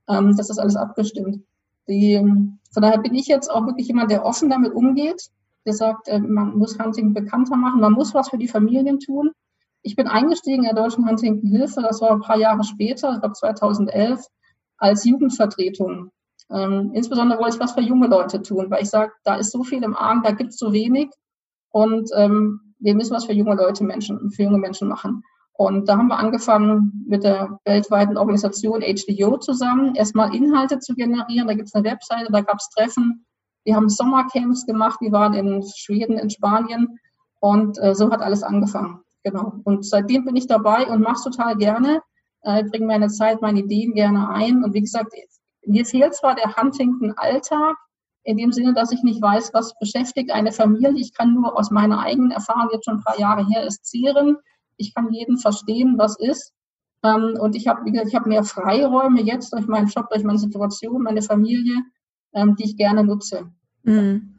Ähm, 0.09 0.35
das 0.35 0.49
ist 0.49 0.59
alles 0.59 0.75
abgestimmt. 0.75 1.41
Die, 1.87 2.17
von 2.71 2.81
daher 2.83 2.99
bin 2.99 3.15
ich 3.15 3.27
jetzt 3.27 3.49
auch 3.49 3.65
wirklich 3.65 3.87
jemand, 3.87 4.11
der 4.11 4.25
offen 4.25 4.49
damit 4.49 4.73
umgeht 4.73 5.31
gesagt, 5.67 6.07
äh, 6.07 6.19
man 6.19 6.57
muss 6.57 6.79
Hunting 6.79 7.13
bekannter 7.13 7.55
machen, 7.55 7.81
man 7.81 7.93
muss 7.93 8.15
was 8.15 8.29
für 8.29 8.39
die 8.39 8.47
Familien 8.47 8.99
tun. 8.99 9.31
Ich 9.87 9.95
bin 9.95 10.09
eingestiegen 10.09 10.65
in 10.65 10.75
der 10.75 10.83
Deutschen 10.83 11.07
Huntington 11.07 11.49
Hilfe, 11.49 11.81
das 11.81 12.01
war 12.01 12.11
ein 12.11 12.19
paar 12.19 12.37
Jahre 12.37 12.61
später, 12.65 13.13
ich 13.13 13.21
glaube 13.21 13.35
2011, 13.35 14.19
als 14.77 15.05
Jugendvertretung. 15.05 16.11
Ähm, 16.51 16.91
insbesondere 16.93 17.39
wollte 17.39 17.55
ich 17.55 17.61
was 17.61 17.71
für 17.71 17.79
junge 17.79 18.07
Leute 18.07 18.41
tun, 18.41 18.69
weil 18.69 18.83
ich 18.83 18.89
sage, 18.89 19.13
da 19.23 19.35
ist 19.35 19.49
so 19.49 19.63
viel 19.63 19.81
im 19.83 19.95
Argen, 19.95 20.23
da 20.23 20.31
gibt 20.31 20.49
es 20.49 20.57
so 20.57 20.73
wenig 20.73 21.09
und 21.69 22.09
ähm, 22.17 22.73
wir 22.79 22.95
müssen 22.95 23.15
was 23.15 23.27
für 23.27 23.31
junge 23.31 23.55
Leute, 23.55 23.85
Menschen, 23.85 24.29
für 24.29 24.43
junge 24.43 24.57
Menschen 24.57 24.89
machen. 24.89 25.23
Und 25.53 25.87
da 25.87 25.97
haben 25.97 26.09
wir 26.09 26.19
angefangen 26.19 27.05
mit 27.07 27.23
der 27.23 27.57
weltweiten 27.63 28.17
Organisation 28.17 28.81
HDO 28.81 29.37
zusammen, 29.37 29.95
erstmal 29.95 30.35
Inhalte 30.35 30.79
zu 30.79 30.95
generieren. 30.95 31.47
Da 31.47 31.53
gibt 31.53 31.69
es 31.69 31.73
eine 31.73 31.89
Webseite, 31.89 32.29
da 32.29 32.41
gab 32.41 32.57
es 32.57 32.67
Treffen, 32.75 33.25
wir 33.63 33.77
haben 33.77 33.87
Sommercamps 33.87 34.65
gemacht, 34.65 34.99
wir 34.99 35.13
waren 35.13 35.33
in 35.33 35.63
Schweden, 35.63 36.17
in 36.17 36.29
Spanien 36.29 36.99
und 37.39 37.77
äh, 37.81 37.95
so 37.95 38.11
hat 38.11 38.21
alles 38.21 38.43
angefangen. 38.43 38.99
Genau. 39.27 39.59
Und 39.65 39.85
seitdem 39.85 40.23
bin 40.23 40.37
ich 40.37 40.47
dabei 40.47 40.87
und 40.87 41.01
mache 41.01 41.15
es 41.15 41.23
total 41.23 41.57
gerne. 41.57 42.01
Äh, 42.43 42.63
bringe 42.63 42.85
meine 42.85 43.09
Zeit, 43.09 43.41
meine 43.41 43.59
Ideen 43.59 43.93
gerne 43.93 44.29
ein. 44.29 44.63
Und 44.63 44.73
wie 44.73 44.79
gesagt, 44.79 45.13
mir 45.65 45.85
fehlt 45.85 46.15
zwar 46.15 46.33
der 46.33 46.55
Huntington-Alltag, 46.55 47.75
in 48.23 48.37
dem 48.37 48.53
Sinne, 48.53 48.73
dass 48.73 48.93
ich 48.93 49.03
nicht 49.03 49.21
weiß, 49.21 49.53
was 49.53 49.77
beschäftigt 49.79 50.31
eine 50.31 50.53
Familie. 50.53 50.93
Ich 50.95 51.13
kann 51.13 51.33
nur 51.33 51.59
aus 51.59 51.71
meiner 51.71 51.99
eigenen 51.99 52.31
Erfahrung, 52.31 52.69
jetzt 52.71 52.85
schon 52.85 52.99
ein 52.99 53.03
paar 53.03 53.19
Jahre 53.19 53.45
her 53.45 53.65
ist, 53.67 53.85
zehren. 53.85 54.37
Ich 54.77 54.95
kann 54.95 55.11
jeden 55.11 55.37
verstehen, 55.37 55.95
was 55.97 56.17
ist. 56.17 56.53
Ähm, 57.03 57.37
und 57.37 57.53
ich 57.53 57.67
habe, 57.67 57.83
wie 57.83 58.29
mehr 58.29 58.43
Freiräume 58.45 59.21
jetzt 59.21 59.51
durch 59.51 59.67
meinen 59.67 59.87
Job, 59.87 60.09
durch 60.09 60.23
meine 60.23 60.39
Situation, 60.39 61.03
meine 61.03 61.21
Familie, 61.21 61.83
ähm, 62.33 62.55
die 62.55 62.63
ich 62.63 62.77
gerne 62.77 63.03
nutze. 63.03 63.51
Mhm. 63.83 64.35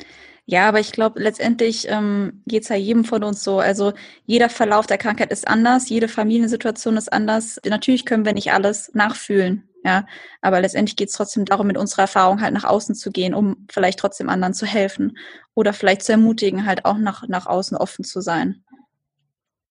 Aber 0.68 0.80
ich 0.80 0.92
glaube, 0.92 1.20
letztendlich 1.20 1.86
ähm, 1.90 2.42
geht 2.46 2.62
es 2.62 2.70
ja 2.70 2.76
jedem 2.76 3.04
von 3.04 3.22
uns 3.22 3.44
so. 3.44 3.58
Also 3.58 3.92
jeder 4.24 4.48
Verlauf 4.48 4.86
der 4.86 4.96
Krankheit 4.96 5.30
ist 5.30 5.46
anders, 5.46 5.90
jede 5.90 6.08
Familiensituation 6.08 6.96
ist 6.96 7.12
anders. 7.12 7.60
Natürlich 7.68 8.06
können 8.06 8.24
wir 8.24 8.32
nicht 8.32 8.50
alles 8.50 8.90
nachfühlen, 8.94 9.68
ja. 9.84 10.06
Aber 10.40 10.62
letztendlich 10.62 10.96
geht 10.96 11.10
es 11.10 11.16
trotzdem 11.16 11.44
darum, 11.44 11.66
mit 11.66 11.76
unserer 11.76 12.02
Erfahrung 12.02 12.40
halt 12.40 12.54
nach 12.54 12.64
außen 12.64 12.94
zu 12.94 13.10
gehen, 13.10 13.34
um 13.34 13.66
vielleicht 13.70 13.98
trotzdem 13.98 14.30
anderen 14.30 14.54
zu 14.54 14.64
helfen 14.64 15.18
oder 15.54 15.74
vielleicht 15.74 16.02
zu 16.02 16.12
ermutigen, 16.12 16.64
halt 16.64 16.86
auch 16.86 16.96
nach, 16.96 17.28
nach 17.28 17.44
außen 17.44 17.76
offen 17.76 18.06
zu 18.06 18.22
sein. 18.22 18.64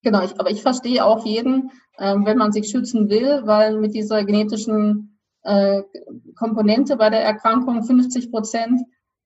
Genau, 0.03 0.23
ich, 0.23 0.39
aber 0.39 0.51
ich 0.51 0.61
verstehe 0.61 1.03
auch 1.03 1.25
jeden, 1.25 1.71
ähm, 1.97 2.23
wenn 2.23 2.37
man 2.37 2.51
sich 2.51 2.69
schützen 2.69 3.09
will, 3.09 3.41
weil 3.45 3.79
mit 3.79 3.95
dieser 3.95 4.23
genetischen 4.25 5.17
äh, 5.41 5.81
Komponente 6.35 6.97
bei 6.97 7.09
der 7.09 7.21
Erkrankung 7.23 7.83
50 7.83 8.29
Prozent 8.29 8.79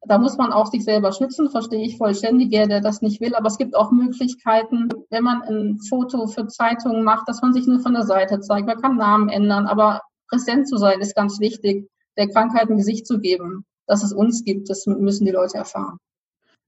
da 0.08 0.18
muss 0.18 0.38
man 0.38 0.52
auch 0.52 0.72
sich 0.72 0.84
selber 0.84 1.12
schützen, 1.12 1.50
verstehe 1.50 1.86
ich 1.86 1.98
vollständig, 1.98 2.50
der 2.50 2.82
das 2.82 3.02
nicht 3.02 3.22
will. 3.22 3.36
Aber 3.36 3.48
es 3.48 3.58
gibt 3.58 3.76
auch 3.76 3.92
Möglichkeiten, 3.92 4.90
wenn 5.10 5.24
man 5.24 5.42
ein 5.44 5.80
Foto 5.88 6.28
für 6.28 6.48
Zeitungen 6.48 7.04
macht, 7.04 7.28
dass 7.28 7.42
man 7.42 7.54
sich 7.54 7.68
nur 7.68 7.80
von 7.82 7.94
der 7.94 8.04
Seite 8.04 8.40
zeigt. 8.40 8.68
Man 8.68 8.82
kann 8.82 8.98
Namen 8.98 9.30
ändern, 9.30 9.68
aber 9.68 10.02
präsent 10.28 10.68
zu 10.68 10.78
sein 10.78 11.00
ist 11.02 11.16
ganz 11.16 11.40
wichtig, 11.40 11.88
der 12.18 12.30
Krankheit 12.30 12.70
ein 12.70 12.78
Gesicht 12.78 13.06
zu 13.06 13.20
geben, 13.20 13.66
dass 13.86 14.04
es 14.04 14.12
uns 14.12 14.44
gibt. 14.44 14.70
Das 14.70 14.86
müssen 14.88 15.26
die 15.26 15.32
Leute 15.32 15.58
erfahren. 15.58 15.98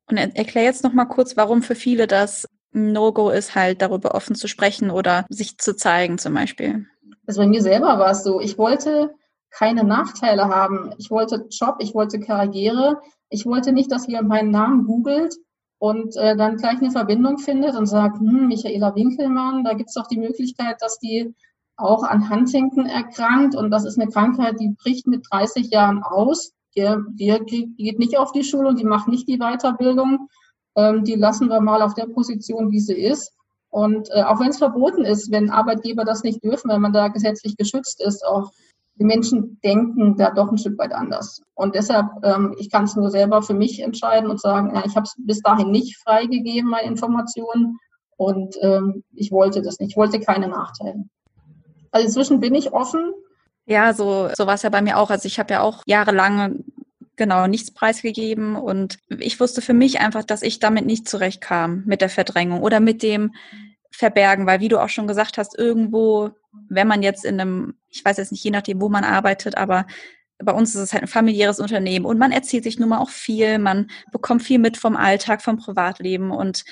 Und 0.07 0.17
erklär 0.17 0.63
jetzt 0.63 0.83
noch 0.83 0.93
mal 0.93 1.05
kurz, 1.05 1.35
warum 1.35 1.63
für 1.63 1.75
viele 1.75 2.07
das 2.07 2.47
No-Go 2.71 3.29
ist, 3.29 3.55
halt 3.55 3.81
darüber 3.81 4.13
offen 4.15 4.35
zu 4.35 4.47
sprechen 4.47 4.91
oder 4.91 5.25
sich 5.29 5.57
zu 5.57 5.75
zeigen 5.75 6.17
zum 6.17 6.33
Beispiel. 6.33 6.85
Also 7.25 7.41
bei 7.41 7.47
mir 7.47 7.61
selber 7.61 7.99
war 7.99 8.11
es 8.11 8.23
so. 8.23 8.41
Ich 8.41 8.57
wollte 8.57 9.15
keine 9.57 9.83
Nachteile 9.83 10.47
haben. 10.49 10.93
Ich 10.97 11.11
wollte 11.11 11.47
Job, 11.49 11.75
ich 11.79 11.93
wollte 11.93 12.19
Karriere. 12.19 12.99
Ich 13.29 13.45
wollte 13.45 13.71
nicht, 13.71 13.91
dass 13.91 14.07
jemand 14.07 14.29
meinen 14.29 14.51
Namen 14.51 14.85
googelt 14.85 15.35
und 15.79 16.15
äh, 16.17 16.35
dann 16.35 16.57
gleich 16.57 16.79
eine 16.79 16.91
Verbindung 16.91 17.37
findet 17.37 17.75
und 17.75 17.85
sagt, 17.85 18.19
hm, 18.19 18.47
Michaela 18.47 18.95
Winkelmann, 18.95 19.63
da 19.63 19.73
gibt 19.73 19.89
es 19.89 19.95
doch 19.95 20.07
die 20.07 20.19
Möglichkeit, 20.19 20.77
dass 20.81 20.97
die 20.99 21.33
auch 21.75 22.03
an 22.03 22.29
Huntington 22.29 22.85
erkrankt 22.85 23.55
und 23.55 23.71
das 23.71 23.85
ist 23.85 23.99
eine 23.99 24.09
Krankheit, 24.09 24.59
die 24.59 24.75
bricht 24.81 25.07
mit 25.07 25.25
30 25.31 25.71
Jahren 25.71 26.03
aus. 26.03 26.53
Die, 26.75 26.97
die 27.13 27.73
geht 27.77 27.99
nicht 27.99 28.17
auf 28.17 28.31
die 28.31 28.43
Schule 28.43 28.69
und 28.69 28.79
die 28.79 28.85
macht 28.85 29.07
nicht 29.07 29.27
die 29.27 29.37
Weiterbildung. 29.37 30.29
Ähm, 30.75 31.03
die 31.03 31.15
lassen 31.15 31.49
wir 31.49 31.61
mal 31.61 31.81
auf 31.81 31.93
der 31.93 32.07
Position, 32.07 32.71
wie 32.71 32.79
sie 32.79 32.99
ist. 32.99 33.31
Und 33.69 34.09
äh, 34.11 34.23
auch 34.23 34.39
wenn 34.39 34.49
es 34.49 34.57
verboten 34.57 35.03
ist, 35.03 35.31
wenn 35.31 35.49
Arbeitgeber 35.49 36.05
das 36.05 36.23
nicht 36.23 36.43
dürfen, 36.43 36.69
wenn 36.69 36.81
man 36.81 36.93
da 36.93 37.07
gesetzlich 37.09 37.57
geschützt 37.57 38.01
ist, 38.01 38.25
auch 38.25 38.51
die 38.95 39.05
Menschen 39.05 39.59
denken 39.63 40.17
da 40.17 40.31
doch 40.31 40.51
ein 40.51 40.57
Stück 40.57 40.77
weit 40.77 40.93
anders. 40.93 41.41
Und 41.55 41.75
deshalb, 41.75 42.07
ähm, 42.23 42.55
ich 42.57 42.69
kann 42.69 42.83
es 42.83 42.95
nur 42.95 43.09
selber 43.09 43.41
für 43.41 43.53
mich 43.53 43.81
entscheiden 43.81 44.29
und 44.29 44.39
sagen, 44.39 44.71
ja, 44.75 44.83
ich 44.85 44.95
habe 44.95 45.05
es 45.05 45.15
bis 45.17 45.41
dahin 45.41 45.71
nicht 45.71 45.97
freigegeben, 45.97 46.69
meine 46.69 46.87
Informationen. 46.87 47.79
Und 48.17 48.55
ähm, 48.61 49.03
ich 49.11 49.31
wollte 49.31 49.61
das 49.61 49.79
nicht. 49.79 49.91
Ich 49.91 49.97
wollte 49.97 50.19
keine 50.19 50.47
Nachteile. 50.47 51.05
Also 51.91 52.07
inzwischen 52.07 52.39
bin 52.39 52.53
ich 52.53 52.71
offen. 52.73 53.13
Ja, 53.65 53.93
so, 53.93 54.29
so 54.35 54.45
war 54.45 54.55
es 54.55 54.61
ja 54.61 54.69
bei 54.69 54.81
mir 54.81 54.97
auch. 54.97 55.09
Also 55.09 55.27
ich 55.27 55.39
habe 55.39 55.53
ja 55.53 55.61
auch 55.61 55.83
jahrelang 55.85 56.63
genau 57.15 57.47
nichts 57.47 57.71
preisgegeben 57.71 58.55
und 58.55 58.97
ich 59.09 59.39
wusste 59.39 59.61
für 59.61 59.73
mich 59.73 59.99
einfach, 59.99 60.23
dass 60.23 60.41
ich 60.41 60.59
damit 60.59 60.85
nicht 60.85 61.07
zurechtkam 61.07 61.83
mit 61.85 62.01
der 62.01 62.09
Verdrängung 62.09 62.61
oder 62.61 62.79
mit 62.79 63.03
dem 63.03 63.33
Verbergen, 63.95 64.47
weil 64.47 64.59
wie 64.59 64.69
du 64.69 64.81
auch 64.81 64.89
schon 64.89 65.07
gesagt 65.07 65.37
hast, 65.37 65.57
irgendwo 65.57 66.31
wenn 66.69 66.87
man 66.87 67.01
jetzt 67.01 67.25
in 67.25 67.39
einem, 67.39 67.75
ich 67.89 68.03
weiß 68.03 68.17
jetzt 68.17 68.31
nicht, 68.31 68.43
je 68.43 68.51
nachdem, 68.51 68.81
wo 68.81 68.89
man 68.89 69.03
arbeitet, 69.03 69.57
aber 69.57 69.85
bei 70.37 70.51
uns 70.51 70.75
ist 70.75 70.81
es 70.81 70.93
halt 70.93 71.03
ein 71.03 71.07
familiäres 71.07 71.59
Unternehmen 71.59 72.05
und 72.05 72.17
man 72.17 72.31
erzählt 72.31 72.63
sich 72.63 72.79
nun 72.79 72.89
mal 72.89 72.99
auch 72.99 73.09
viel, 73.09 73.59
man 73.59 73.89
bekommt 74.11 74.43
viel 74.43 74.59
mit 74.59 74.77
vom 74.77 74.95
Alltag, 74.95 75.41
vom 75.41 75.57
Privatleben 75.57 76.31
und 76.31 76.63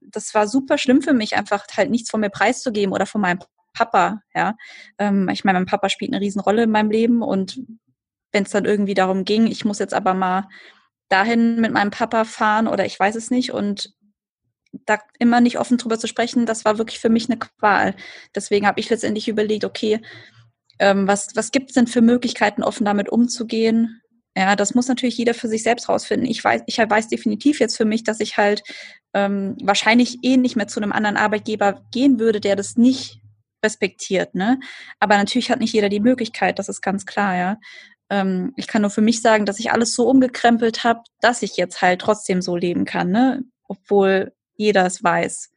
das 0.00 0.34
war 0.34 0.46
super 0.46 0.78
schlimm 0.78 1.02
für 1.02 1.12
mich, 1.12 1.36
einfach 1.36 1.66
halt 1.76 1.90
nichts 1.90 2.10
von 2.10 2.20
mir 2.20 2.30
preiszugeben 2.30 2.92
oder 2.92 3.06
von 3.06 3.20
meinem 3.20 3.40
Papa, 3.72 4.20
ja. 4.34 4.54
Ähm, 4.98 5.28
ich 5.30 5.44
meine, 5.44 5.58
mein 5.58 5.66
Papa 5.66 5.88
spielt 5.88 6.12
eine 6.12 6.20
Riesenrolle 6.20 6.64
in 6.64 6.70
meinem 6.70 6.90
Leben 6.90 7.22
und 7.22 7.60
wenn 8.32 8.44
es 8.44 8.50
dann 8.50 8.64
irgendwie 8.64 8.94
darum 8.94 9.24
ging, 9.24 9.46
ich 9.46 9.64
muss 9.64 9.78
jetzt 9.78 9.94
aber 9.94 10.14
mal 10.14 10.48
dahin 11.08 11.60
mit 11.60 11.72
meinem 11.72 11.90
Papa 11.90 12.24
fahren 12.24 12.68
oder 12.68 12.84
ich 12.86 12.98
weiß 12.98 13.16
es 13.16 13.30
nicht 13.30 13.52
und 13.52 13.94
da 14.86 14.98
immer 15.18 15.40
nicht 15.40 15.58
offen 15.58 15.78
drüber 15.78 15.98
zu 15.98 16.06
sprechen, 16.06 16.46
das 16.46 16.64
war 16.64 16.78
wirklich 16.78 16.98
für 17.00 17.08
mich 17.08 17.28
eine 17.28 17.38
Qual. 17.38 17.94
Deswegen 18.34 18.66
habe 18.66 18.80
ich 18.80 18.90
letztendlich 18.90 19.28
überlegt, 19.28 19.64
okay, 19.64 20.00
ähm, 20.78 21.06
was, 21.06 21.28
was 21.34 21.50
gibt 21.50 21.70
es 21.70 21.74
denn 21.74 21.86
für 21.86 22.00
Möglichkeiten, 22.00 22.62
offen 22.62 22.84
damit 22.84 23.08
umzugehen? 23.08 24.00
Ja, 24.36 24.56
das 24.56 24.74
muss 24.74 24.88
natürlich 24.88 25.16
jeder 25.16 25.34
für 25.34 25.48
sich 25.48 25.62
selbst 25.62 25.88
rausfinden. 25.88 26.28
Ich 26.28 26.42
weiß, 26.42 26.62
ich 26.66 26.78
weiß 26.78 27.08
definitiv 27.08 27.60
jetzt 27.60 27.76
für 27.76 27.84
mich, 27.84 28.02
dass 28.02 28.18
ich 28.18 28.36
halt 28.36 28.62
ähm, 29.14 29.56
wahrscheinlich 29.62 30.18
eh 30.22 30.36
nicht 30.36 30.56
mehr 30.56 30.66
zu 30.66 30.80
einem 30.80 30.92
anderen 30.92 31.16
Arbeitgeber 31.16 31.82
gehen 31.92 32.18
würde, 32.18 32.40
der 32.40 32.56
das 32.56 32.76
nicht 32.76 33.20
respektiert, 33.64 34.34
ne? 34.34 34.60
Aber 35.00 35.16
natürlich 35.16 35.50
hat 35.50 35.60
nicht 35.60 35.72
jeder 35.72 35.88
die 35.88 36.00
Möglichkeit, 36.00 36.58
das 36.58 36.68
ist 36.68 36.82
ganz 36.82 37.06
klar, 37.06 37.36
ja. 37.36 37.58
Ähm, 38.10 38.52
ich 38.56 38.66
kann 38.66 38.82
nur 38.82 38.90
für 38.90 39.00
mich 39.00 39.22
sagen, 39.22 39.46
dass 39.46 39.60
ich 39.60 39.72
alles 39.72 39.94
so 39.94 40.08
umgekrempelt 40.08 40.84
habe, 40.84 41.00
dass 41.20 41.42
ich 41.42 41.56
jetzt 41.56 41.80
halt 41.80 42.00
trotzdem 42.00 42.42
so 42.42 42.56
leben 42.56 42.84
kann, 42.84 43.10
ne? 43.10 43.44
Obwohl 43.68 44.33
jeder 44.56 44.86
es 44.86 45.02
weiß. 45.02 45.50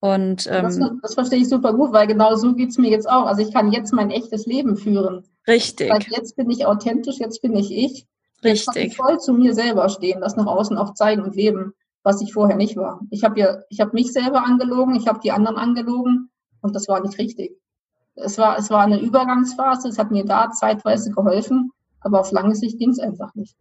Und 0.00 0.46
ähm, 0.50 0.62
das, 0.62 0.78
das, 1.02 1.14
verstehe 1.14 1.40
ich 1.40 1.48
super 1.48 1.72
gut, 1.72 1.92
weil 1.92 2.06
genau 2.06 2.36
so 2.36 2.54
geht 2.54 2.70
es 2.70 2.78
mir 2.78 2.90
jetzt 2.90 3.08
auch. 3.08 3.26
Also 3.26 3.42
ich 3.42 3.52
kann 3.52 3.72
jetzt 3.72 3.92
mein 3.92 4.10
echtes 4.10 4.46
Leben 4.46 4.76
führen. 4.76 5.24
Richtig. 5.46 5.90
Weil 5.90 6.02
jetzt 6.10 6.36
bin 6.36 6.50
ich 6.50 6.66
authentisch, 6.66 7.18
jetzt 7.18 7.42
bin 7.42 7.56
ich 7.56 7.72
ich. 7.72 8.06
Richtig. 8.44 8.44
Jetzt 8.44 8.74
kann 8.74 8.82
ich 8.84 8.96
voll 8.96 9.18
zu 9.18 9.32
mir 9.32 9.54
selber 9.54 9.88
stehen, 9.88 10.20
das 10.20 10.36
nach 10.36 10.46
außen 10.46 10.78
auch 10.78 10.94
zeigen 10.94 11.22
und 11.22 11.34
leben, 11.34 11.74
was 12.04 12.22
ich 12.22 12.32
vorher 12.32 12.56
nicht 12.56 12.76
war. 12.76 13.00
Ich 13.10 13.24
habe 13.24 13.40
ja, 13.40 13.58
ich 13.70 13.80
habe 13.80 13.90
mich 13.92 14.12
selber 14.12 14.44
angelogen, 14.44 14.94
ich 14.94 15.08
habe 15.08 15.18
die 15.20 15.32
anderen 15.32 15.56
angelogen 15.56 16.30
und 16.60 16.76
das 16.76 16.86
war 16.86 17.00
nicht 17.00 17.18
richtig. 17.18 17.58
Es 18.14 18.38
war, 18.38 18.56
es 18.58 18.70
war 18.70 18.82
eine 18.82 19.00
Übergangsphase, 19.00 19.88
es 19.88 19.98
hat 19.98 20.10
mir 20.10 20.24
da 20.24 20.50
zeitweise 20.50 21.10
geholfen, 21.10 21.72
aber 22.00 22.20
auf 22.20 22.30
lange 22.30 22.54
Sicht 22.54 22.78
ging 22.78 22.90
es 22.90 23.00
einfach 23.00 23.34
nicht. 23.34 23.56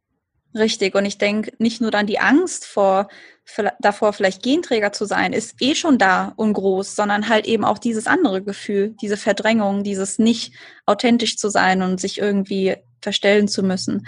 Richtig. 0.57 0.95
Und 0.95 1.05
ich 1.05 1.17
denke, 1.17 1.51
nicht 1.59 1.81
nur 1.81 1.91
dann 1.91 2.07
die 2.07 2.19
Angst 2.19 2.65
vor, 2.65 3.07
davor, 3.79 4.13
vielleicht 4.13 4.43
Genträger 4.43 4.91
zu 4.91 5.05
sein, 5.05 5.33
ist 5.33 5.61
eh 5.61 5.75
schon 5.75 5.97
da 5.97 6.33
und 6.35 6.53
groß, 6.53 6.95
sondern 6.95 7.29
halt 7.29 7.45
eben 7.45 7.63
auch 7.63 7.77
dieses 7.77 8.07
andere 8.07 8.41
Gefühl, 8.43 8.95
diese 9.01 9.17
Verdrängung, 9.17 9.83
dieses 9.83 10.19
nicht 10.19 10.53
authentisch 10.85 11.37
zu 11.37 11.49
sein 11.49 11.81
und 11.81 11.99
sich 11.99 12.19
irgendwie 12.19 12.75
verstellen 13.01 13.47
zu 13.47 13.63
müssen. 13.63 14.05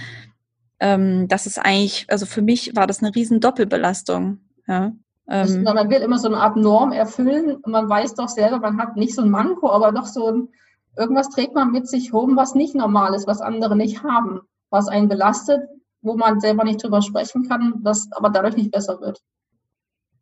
Ähm, 0.80 1.28
das 1.28 1.46
ist 1.46 1.58
eigentlich, 1.58 2.06
also 2.10 2.26
für 2.26 2.42
mich 2.42 2.76
war 2.76 2.88
das 2.88 3.02
eine 3.02 3.16
riesen 3.16 3.40
Doppelbelastung. 3.40 4.40
Ja. 4.68 4.92
Ähm, 5.28 5.64
man 5.64 5.90
will 5.90 6.02
immer 6.02 6.18
so 6.18 6.28
eine 6.28 6.38
Art 6.38 6.58
Norm 6.58 6.92
erfüllen 6.92 7.56
und 7.56 7.68
man 7.68 7.88
weiß 7.90 8.16
doch 8.16 8.30
selber, 8.30 8.60
man 8.60 8.80
hat 8.80 8.96
nicht 8.96 9.14
so 9.14 9.22
ein 9.22 9.30
Manko, 9.30 9.70
aber 9.70 9.92
doch 9.92 10.06
so 10.06 10.28
ein, 10.28 10.50
irgendwas 10.98 11.30
trägt 11.30 11.54
man 11.54 11.72
mit 11.72 11.88
sich 11.88 12.14
rum, 12.14 12.36
was 12.36 12.56
nicht 12.56 12.76
normal 12.76 13.14
ist, 13.14 13.28
was 13.28 13.42
andere 13.42 13.76
nicht 13.76 14.04
haben, 14.04 14.42
was 14.70 14.88
einen 14.88 15.08
belastet, 15.08 15.62
wo 16.02 16.16
man 16.16 16.40
selber 16.40 16.64
nicht 16.64 16.84
drüber 16.84 17.02
sprechen 17.02 17.48
kann, 17.48 17.82
das 17.84 18.08
aber 18.12 18.30
dadurch 18.30 18.56
nicht 18.56 18.72
besser 18.72 19.00
wird. 19.02 19.22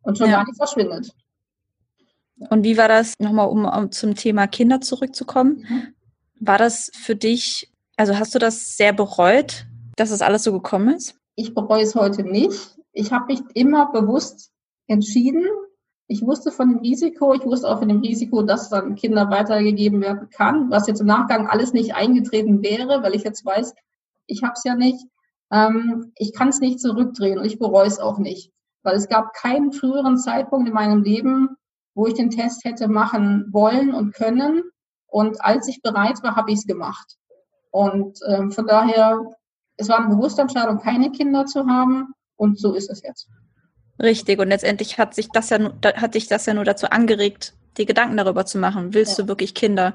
Und 0.02 0.18
schon 0.18 0.30
ja. 0.30 0.36
gar 0.36 0.46
nicht 0.46 0.56
verschwindet. 0.56 1.12
Und 2.50 2.64
wie 2.64 2.76
war 2.76 2.88
das, 2.88 3.14
nochmal 3.18 3.48
um, 3.48 3.64
um 3.64 3.90
zum 3.90 4.14
Thema 4.14 4.46
Kinder 4.46 4.80
zurückzukommen? 4.80 5.66
Mhm. 5.68 5.94
War 6.40 6.58
das 6.58 6.90
für 6.94 7.16
dich, 7.16 7.72
also 7.96 8.18
hast 8.18 8.34
du 8.34 8.38
das 8.38 8.76
sehr 8.76 8.92
bereut, 8.92 9.66
dass 9.96 10.10
es 10.10 10.18
das 10.18 10.26
alles 10.26 10.44
so 10.44 10.52
gekommen 10.52 10.94
ist? 10.94 11.16
Ich 11.34 11.54
bereue 11.54 11.82
es 11.82 11.94
heute 11.94 12.22
nicht. 12.22 12.78
Ich 12.92 13.12
habe 13.12 13.26
mich 13.26 13.40
immer 13.54 13.90
bewusst 13.92 14.50
entschieden. 14.86 15.44
Ich 16.06 16.22
wusste 16.22 16.50
von 16.50 16.70
dem 16.70 16.78
Risiko, 16.78 17.34
ich 17.34 17.44
wusste 17.44 17.68
auch 17.68 17.80
von 17.80 17.88
dem 17.88 18.00
Risiko, 18.00 18.42
dass 18.42 18.70
dann 18.70 18.94
Kinder 18.94 19.28
weitergegeben 19.30 20.00
werden 20.00 20.30
kann, 20.30 20.70
was 20.70 20.86
jetzt 20.86 21.00
im 21.00 21.06
Nachgang 21.06 21.48
alles 21.48 21.72
nicht 21.72 21.94
eingetreten 21.94 22.62
wäre, 22.62 23.02
weil 23.02 23.14
ich 23.14 23.24
jetzt 23.24 23.44
weiß, 23.44 23.74
ich 24.26 24.42
habe 24.42 24.54
es 24.56 24.64
ja 24.64 24.74
nicht. 24.74 25.04
Ähm, 25.50 26.12
ich 26.16 26.32
kann 26.32 26.48
es 26.48 26.60
nicht 26.60 26.80
zurückdrehen 26.80 27.38
und 27.38 27.44
ich 27.44 27.58
bereue 27.58 27.86
es 27.86 27.98
auch 27.98 28.18
nicht, 28.18 28.52
weil 28.82 28.96
es 28.96 29.08
gab 29.08 29.32
keinen 29.32 29.72
früheren 29.72 30.18
Zeitpunkt 30.18 30.68
in 30.68 30.74
meinem 30.74 31.02
Leben, 31.02 31.56
wo 31.94 32.06
ich 32.06 32.14
den 32.14 32.30
Test 32.30 32.64
hätte 32.64 32.88
machen 32.88 33.46
wollen 33.50 33.94
und 33.94 34.14
können. 34.14 34.62
Und 35.06 35.42
als 35.44 35.68
ich 35.68 35.82
bereit 35.82 36.22
war, 36.22 36.36
habe 36.36 36.52
ich 36.52 36.58
es 36.58 36.66
gemacht. 36.66 37.16
Und 37.70 38.18
ähm, 38.28 38.52
von 38.52 38.66
daher, 38.66 39.20
es 39.76 39.88
war 39.88 39.98
eine 39.98 40.14
bewusste 40.14 40.42
Entscheidung, 40.42 40.78
keine 40.78 41.10
Kinder 41.10 41.46
zu 41.46 41.66
haben. 41.66 42.12
Und 42.36 42.58
so 42.58 42.74
ist 42.74 42.90
es 42.90 43.02
jetzt. 43.02 43.28
Richtig. 44.00 44.38
Und 44.38 44.48
letztendlich 44.48 44.98
hat 44.98 45.14
sich 45.14 45.28
das 45.30 45.50
ja, 45.50 45.58
hat 45.82 46.12
sich 46.12 46.28
das 46.28 46.46
ja 46.46 46.54
nur 46.54 46.64
dazu 46.64 46.88
angeregt, 46.88 47.54
die 47.78 47.86
Gedanken 47.86 48.16
darüber 48.16 48.46
zu 48.46 48.58
machen. 48.58 48.94
Willst 48.94 49.18
ja. 49.18 49.24
du 49.24 49.28
wirklich 49.28 49.54
Kinder? 49.54 49.94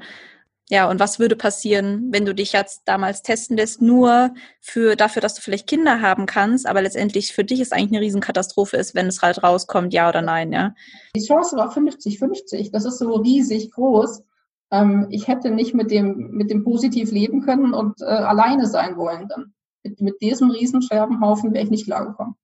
Ja, 0.69 0.89
und 0.89 0.99
was 0.99 1.19
würde 1.19 1.35
passieren, 1.35 2.07
wenn 2.11 2.25
du 2.25 2.33
dich 2.33 2.53
jetzt 2.53 2.83
damals 2.85 3.21
testen 3.21 3.57
lässt, 3.57 3.81
nur 3.81 4.33
für 4.61 4.95
dafür, 4.95 5.21
dass 5.21 5.35
du 5.35 5.41
vielleicht 5.41 5.67
Kinder 5.67 6.01
haben 6.01 6.25
kannst, 6.25 6.65
aber 6.65 6.81
letztendlich 6.81 7.33
für 7.33 7.43
dich 7.43 7.59
ist 7.59 7.73
eigentlich 7.73 7.91
eine 7.91 8.01
Riesenkatastrophe 8.01 8.77
ist, 8.77 8.95
wenn 8.95 9.07
es 9.07 9.21
halt 9.21 9.43
rauskommt, 9.43 9.93
ja 9.93 10.07
oder 10.07 10.21
nein, 10.21 10.53
ja. 10.53 10.73
Die 11.15 11.25
Chance 11.25 11.57
war 11.57 11.71
50-50. 11.71 12.71
Das 12.71 12.85
ist 12.85 12.99
so 12.99 13.13
riesig 13.15 13.71
groß. 13.71 14.23
Ähm, 14.71 15.07
ich 15.09 15.27
hätte 15.27 15.51
nicht 15.51 15.73
mit 15.73 15.91
dem, 15.91 16.31
mit 16.31 16.49
dem 16.49 16.63
positiv 16.63 17.11
leben 17.11 17.41
können 17.41 17.73
und 17.73 18.01
äh, 18.01 18.05
alleine 18.05 18.65
sein 18.65 18.95
wollen 18.95 19.27
dann. 19.27 19.53
Mit, 19.83 19.99
mit 19.99 20.21
diesem 20.21 20.49
Riesenscherbenhaufen 20.49 21.53
wäre 21.53 21.65
ich 21.65 21.71
nicht 21.71 21.85
klargekommen. 21.85 22.35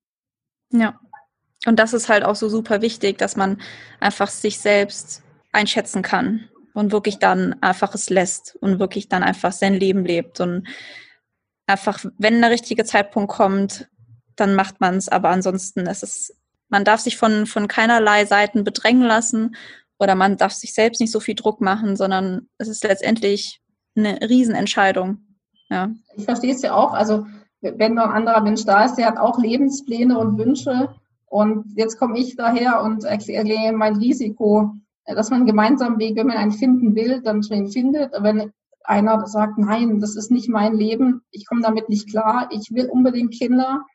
Ja. 0.74 1.00
Und 1.66 1.80
das 1.80 1.94
ist 1.94 2.10
halt 2.10 2.26
auch 2.26 2.36
so 2.36 2.50
super 2.50 2.82
wichtig, 2.82 3.18
dass 3.18 3.38
man 3.38 3.62
einfach 4.02 4.28
sich 4.28 4.60
selbst 4.60 5.24
einschätzen 5.52 6.02
kann 6.02 6.50
und 6.80 6.94
wirklich 6.94 7.20
dann 7.20 7.62
einfach 7.62 7.94
es 7.94 8.10
lässt 8.10 8.56
und 8.62 8.80
wirklich 8.80 9.10
dann 9.10 9.22
einfach 9.22 9.52
sein 9.52 9.74
Leben 9.74 10.06
lebt 10.06 10.40
und 10.40 10.66
einfach, 11.68 12.04
wenn 12.18 12.40
der 12.40 12.52
richtige 12.52 12.86
Zeitpunkt 12.86 13.32
kommt, 13.32 13.90
dann 14.38 14.56
macht 14.56 14.80
man 14.80 14.96
es. 14.96 15.10
Aber 15.10 15.30
ansonsten 15.30 15.82
ist 15.82 16.04
es, 16.04 16.36
man 16.70 16.86
darf 16.86 17.02
sich 17.02 17.18
von, 17.18 17.46
von 17.46 17.68
keinerlei 17.68 18.26
Seiten 18.26 18.64
bedrängen 18.64 19.04
lassen 19.04 19.56
oder 20.00 20.16
man 20.16 20.38
darf 20.38 20.54
sich 20.54 20.74
selbst 20.74 21.02
nicht 21.02 21.12
so 21.12 21.20
viel 21.20 21.36
Druck 21.36 21.60
machen, 21.60 21.98
sondern 21.98 22.48
es 22.58 22.70
ist 22.70 22.86
letztendlich 22.86 23.62
eine 23.98 24.18
Riesenentscheidung. 24.22 25.18
Ja. 25.70 25.90
Ich 26.16 26.24
verstehe 26.24 26.54
es 26.54 26.62
ja 26.62 26.74
auch. 26.74 26.94
Also 26.94 27.28
wenn 27.60 27.96
noch 27.96 28.06
ein 28.06 28.12
anderer 28.12 28.42
Mensch 28.42 28.64
da 28.64 28.86
ist, 28.86 28.96
der 28.96 29.06
hat 29.06 29.18
auch 29.18 29.38
Lebenspläne 29.38 30.18
und 30.18 30.38
Wünsche. 30.38 30.96
Und 31.26 31.66
jetzt 31.76 32.00
komme 32.00 32.18
ich 32.18 32.38
daher 32.38 32.82
und 32.82 33.04
erkläre 33.04 33.74
mein 33.74 33.98
Risiko 33.98 34.76
dass 35.16 35.30
man 35.30 35.46
gemeinsam 35.46 36.00
Weg, 36.00 36.16
wenn 36.16 36.28
man 36.28 36.38
einen 36.38 36.52
finden 36.52 36.96
will, 36.96 37.22
dann 37.22 37.44
schon 37.44 37.58
ihn 37.58 37.72
findet. 37.72 38.12
Wenn 38.20 38.52
einer 38.84 39.26
sagt, 39.28 39.58
nein, 39.58 40.00
das 40.00 40.16
ist 40.16 40.32
nicht 40.32 40.50
mein 40.50 40.74
Leben, 40.74 41.22
ich 41.32 41.46
komme 41.46 41.62
damit 41.62 41.90
nicht 41.90 42.10
klar, 42.10 42.50
ich 42.52 42.72
will 42.72 42.88
unbedingt 42.88 43.34
Kinder, 43.34 43.86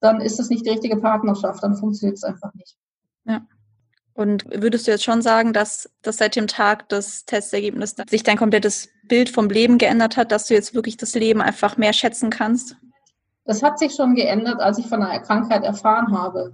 dann 0.00 0.20
ist 0.20 0.38
das 0.38 0.48
nicht 0.48 0.66
die 0.66 0.70
richtige 0.70 0.96
Partnerschaft, 0.96 1.62
dann 1.62 1.76
funktioniert 1.76 2.16
es 2.16 2.24
einfach 2.24 2.52
nicht. 2.54 2.76
Ja. 3.24 3.42
Und 4.14 4.44
würdest 4.50 4.86
du 4.86 4.90
jetzt 4.90 5.04
schon 5.04 5.22
sagen, 5.22 5.52
dass, 5.52 5.88
dass 6.02 6.16
seit 6.16 6.34
dem 6.34 6.48
Tag 6.48 6.88
des 6.88 7.24
Testergebnisses 7.24 8.04
sich 8.08 8.24
dein 8.24 8.36
komplettes 8.36 8.88
Bild 9.04 9.28
vom 9.28 9.48
Leben 9.48 9.78
geändert 9.78 10.16
hat, 10.16 10.32
dass 10.32 10.48
du 10.48 10.54
jetzt 10.54 10.74
wirklich 10.74 10.96
das 10.96 11.14
Leben 11.14 11.40
einfach 11.40 11.76
mehr 11.76 11.92
schätzen 11.92 12.28
kannst? 12.28 12.76
Das 13.44 13.62
hat 13.62 13.78
sich 13.78 13.94
schon 13.94 14.16
geändert, 14.16 14.60
als 14.60 14.78
ich 14.78 14.88
von 14.88 15.02
einer 15.02 15.20
Krankheit 15.20 15.62
erfahren 15.62 16.18
habe. 16.18 16.52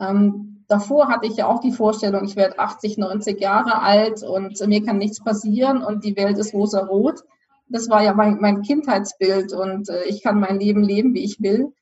Ähm, 0.00 0.55
davor 0.68 1.08
hatte 1.08 1.26
ich 1.26 1.36
ja 1.36 1.46
auch 1.46 1.60
die 1.60 1.72
Vorstellung, 1.72 2.24
ich 2.24 2.36
werde 2.36 2.58
80, 2.58 2.98
90 2.98 3.40
Jahre 3.40 3.80
alt 3.80 4.22
und 4.22 4.64
mir 4.66 4.84
kann 4.84 4.98
nichts 4.98 5.22
passieren 5.22 5.82
und 5.82 6.04
die 6.04 6.16
Welt 6.16 6.38
ist 6.38 6.54
rosa-rot. 6.54 7.22
Das 7.68 7.88
war 7.88 8.02
ja 8.02 8.14
mein, 8.14 8.38
mein 8.40 8.62
Kindheitsbild 8.62 9.52
und 9.52 9.88
äh, 9.88 10.04
ich 10.04 10.22
kann 10.22 10.38
mein 10.38 10.60
Leben 10.60 10.82
leben, 10.82 11.14
wie 11.14 11.24
ich 11.24 11.40
will. 11.40 11.72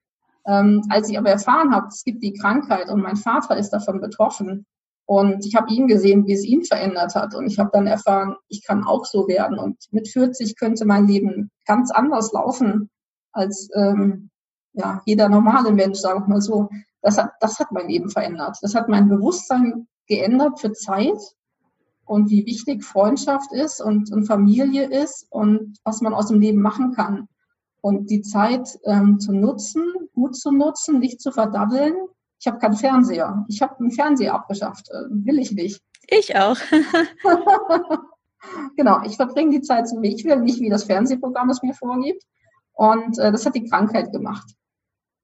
Ähm, 0.47 0.83
als 0.89 1.09
ich 1.09 1.19
aber 1.19 1.31
erfahren 1.31 1.75
habe, 1.75 1.89
es 1.89 2.05
gibt 2.05 2.23
die 2.23 2.33
Krankheit 2.33 2.91
und 2.91 3.03
mein 3.03 3.17
Vater 3.17 3.57
ist 3.57 3.71
davon 3.71 4.01
betroffen 4.01 4.67
und 5.07 5.45
ich 5.45 5.55
habe 5.55 5.73
ihn 5.73 5.87
gesehen, 5.87 6.27
wie 6.27 6.33
es 6.33 6.45
ihn 6.45 6.65
verändert 6.65 7.15
hat 7.15 7.35
und 7.35 7.47
ich 7.47 7.59
habe 7.59 7.71
dann 7.73 7.87
erfahren, 7.87 8.37
ich 8.49 8.65
kann 8.65 8.85
auch 8.85 9.05
so 9.05 9.29
werden 9.29 9.59
und 9.59 9.77
mit 9.91 10.09
40 10.09 10.57
könnte 10.57 10.85
mein 10.85 11.07
Leben 11.07 11.51
ganz 11.67 11.91
anders 11.91 12.33
laufen 12.33 12.91
als 13.33 13.69
ähm, 13.75 14.31
ja, 14.75 15.03
jeder 15.07 15.29
normale 15.29 15.73
Mensch, 15.73 15.99
sagen 15.99 16.25
wir 16.25 16.35
mal 16.35 16.41
so. 16.41 16.69
Das 17.05 17.19
hat, 17.19 17.33
das 17.41 17.61
hat 17.61 17.71
mein 17.71 17.89
Leben 17.89 18.09
verändert. 18.09 18.57
Das 18.63 18.75
hat 18.75 18.89
mein 18.89 19.11
Bewusstsein 19.11 19.87
geändert 20.07 20.59
für 20.59 20.73
Zeit 20.73 21.19
und 22.07 22.31
wie 22.31 22.47
wichtig 22.47 22.83
Freundschaft 22.83 23.53
ist 23.53 23.83
und, 23.83 24.11
und 24.11 24.25
Familie 24.25 24.91
ist 24.91 25.27
und 25.31 25.77
was 25.85 26.01
man 26.01 26.15
aus 26.15 26.29
dem 26.29 26.41
Leben 26.41 26.63
machen 26.63 26.95
kann. 26.95 27.29
Und 27.83 28.09
die 28.09 28.23
Zeit 28.23 28.79
ähm, 28.85 29.21
zu 29.21 29.33
nutzen, 29.33 29.85
gut 30.15 30.35
zu 30.35 30.51
nutzen, 30.51 30.99
nicht 30.99 31.21
zu 31.21 31.31
verdabbeln. 31.31 31.95
Ich 32.41 32.47
habe 32.47 32.59
keinen 32.59 32.77
Fernseher. 32.77 33.45
Ich 33.49 33.61
habe 33.61 33.79
einen 33.79 33.91
Fernseher 33.91 34.33
abgeschafft. 34.33 34.89
Äh, 34.89 35.05
will 35.11 35.39
ich 35.39 35.53
nicht. 35.53 35.83
Ich 36.09 36.35
auch. 36.35 36.57
genau, 38.77 39.03
ich 39.05 39.17
verbringe 39.17 39.51
die 39.51 39.61
Zeit 39.61 39.89
so, 39.89 40.01
wie 40.01 40.15
ich 40.15 40.25
will, 40.25 40.41
nicht 40.41 40.61
wie 40.61 40.71
das 40.71 40.85
Fernsehprogramm 40.85 41.51
es 41.51 41.63
mir 41.63 41.75
vorgibt. 41.75 42.23
Und 42.73 43.19
äh, 43.19 43.31
das 43.31 43.45
hat 43.45 43.55
die 43.55 43.69
Krankheit 43.69 44.11
gemacht. 44.11 44.55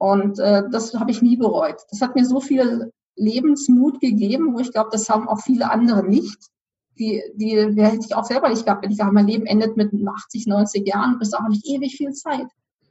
Und 0.00 0.38
äh, 0.38 0.62
das 0.72 0.94
habe 0.94 1.10
ich 1.10 1.20
nie 1.20 1.36
bereut. 1.36 1.76
Das 1.90 2.00
hat 2.00 2.14
mir 2.14 2.24
so 2.24 2.40
viel 2.40 2.90
Lebensmut 3.16 4.00
gegeben, 4.00 4.54
wo 4.54 4.60
ich 4.60 4.72
glaube, 4.72 4.88
das 4.90 5.10
haben 5.10 5.28
auch 5.28 5.42
viele 5.42 5.70
andere 5.70 6.02
nicht. 6.02 6.38
Die, 6.98 7.22
die, 7.34 7.74
die 7.74 7.82
hätte 7.82 8.06
ich 8.06 8.14
auch 8.14 8.24
selber 8.24 8.48
nicht 8.48 8.64
gehabt, 8.64 8.82
wenn 8.82 8.90
ich 8.90 8.96
sage, 8.96 9.12
mein 9.12 9.26
Leben 9.26 9.44
endet 9.44 9.76
mit 9.76 9.92
80, 9.92 10.46
90 10.46 10.88
Jahren, 10.88 11.18
bis 11.18 11.34
auch 11.34 11.46
nicht 11.48 11.66
ewig 11.66 11.96
viel 11.96 12.12
Zeit. 12.12 12.46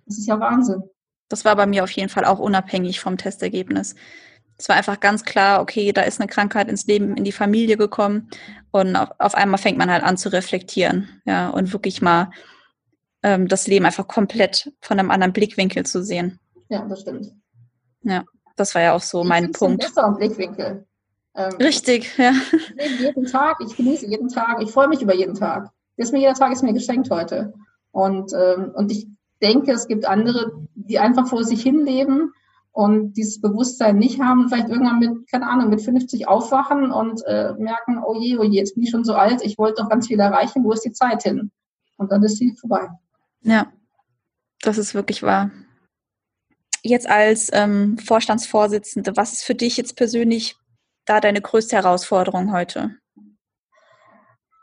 Das 0.06 0.20
ist 0.20 0.28
ja 0.28 0.40
Wahnsinn. 0.40 0.84
Das 1.30 1.46
war 1.46 1.56
bei 1.56 1.66
mir 1.66 1.84
auf 1.84 1.90
jeden 1.92 2.10
Fall 2.10 2.26
auch 2.26 2.38
unabhängig 2.38 3.00
vom 3.00 3.18
Testergebnis. 3.18 3.96
Es 4.60 4.70
war 4.70 4.76
einfach 4.76 5.00
ganz 5.00 5.24
klar, 5.24 5.62
okay, 5.62 5.92
da 5.92 6.04
ist 6.04 6.22
eine 6.22 6.30
Krankheit 6.30 6.70
ins 6.70 6.86
Leben, 6.86 7.18
in 7.18 7.24
die 7.24 7.32
Familie 7.32 7.76
gekommen 7.76 8.30
und 8.70 8.96
auf, 8.96 9.10
auf 9.18 9.34
einmal 9.34 9.58
fängt 9.58 9.80
man 9.80 9.90
halt 9.90 10.04
an 10.04 10.18
zu 10.18 10.32
reflektieren, 10.32 11.22
ja, 11.26 11.50
und 11.50 11.74
wirklich 11.74 12.04
mal 12.04 12.30
ähm, 13.24 13.48
das 13.48 13.66
Leben 13.66 13.86
einfach 13.86 14.08
komplett 14.08 14.72
von 14.80 15.00
einem 15.00 15.10
anderen 15.10 15.34
Blickwinkel 15.34 15.88
zu 15.88 16.04
sehen. 16.04 16.40
Ja, 16.70 16.86
das 16.88 17.02
stimmt. 17.02 17.32
Ja, 18.04 18.24
das 18.56 18.74
war 18.76 18.82
ja 18.82 18.94
auch 18.94 19.02
so 19.02 19.24
ich 19.24 19.28
mein 19.28 19.52
Punkt. 19.52 19.82
Besser 19.82 20.12
Blickwinkel. 20.12 20.86
Ähm, 21.36 21.54
Richtig, 21.60 22.18
ja. 22.18 22.32
Ich 22.52 22.70
lebe 22.70 23.04
jeden 23.04 23.26
Tag, 23.26 23.58
ich 23.66 23.76
genieße 23.76 24.08
jeden 24.08 24.30
Tag, 24.30 24.62
ich 24.62 24.72
freue 24.72 24.88
mich 24.88 25.02
über 25.02 25.16
jeden 25.16 25.36
Tag. 25.36 25.72
ist 25.98 26.14
mir, 26.14 26.20
jeder 26.20 26.34
Tag 26.34 26.52
ist 26.52 26.64
mir 26.64 26.74
geschenkt 26.74 27.10
heute. 27.10 27.54
Und, 27.92 28.32
ähm, 28.34 28.72
und 28.76 28.92
ich 28.92 29.08
denke, 29.42 29.72
es 29.72 29.88
gibt 29.88 30.06
andere, 30.06 30.52
die 30.76 31.00
einfach 31.00 31.28
vor 31.28 31.44
sich 31.44 31.62
hin 31.62 31.86
leben 31.86 32.34
und 32.72 33.14
dieses 33.14 33.42
Bewusstsein 33.42 33.98
nicht 33.98 34.22
haben, 34.22 34.48
vielleicht 34.48 34.70
irgendwann 34.70 35.00
mit, 35.00 35.30
keine 35.30 35.50
Ahnung, 35.50 35.70
mit 35.70 35.82
50 35.82 36.28
aufwachen 36.28 36.92
und 36.92 37.22
äh, 37.26 37.54
merken, 37.58 38.02
oh 38.06 38.16
je, 38.20 38.38
oh 38.38 38.44
je, 38.44 38.60
jetzt 38.60 38.76
bin 38.76 38.84
ich 38.84 38.92
schon 38.92 39.04
so 39.04 39.14
alt, 39.14 39.42
ich 39.44 39.58
wollte 39.58 39.82
doch 39.82 39.90
ganz 39.90 40.08
viel 40.08 40.20
erreichen, 40.20 40.64
wo 40.64 40.72
ist 40.72 40.86
die 40.86 40.94
Zeit 40.94 41.24
hin? 41.24 41.52
Und 41.98 42.12
dann 42.12 42.24
ist 42.24 42.38
sie 42.38 42.56
vorbei. 42.60 42.90
Ja, 43.42 43.72
das 44.62 44.78
ist 44.78 44.94
wirklich 44.94 45.24
wahr 45.24 45.52
jetzt 46.84 47.10
als 47.10 47.50
ähm, 47.54 47.98
Vorstandsvorsitzende, 47.98 49.16
was 49.16 49.34
ist 49.34 49.44
für 49.44 49.56
dich 49.56 49.78
jetzt 49.78 49.96
persönlich 49.96 50.56
da 51.06 51.20
deine 51.20 51.42
größte 51.42 51.76
Herausforderung 51.76 52.52
heute? 52.54 52.96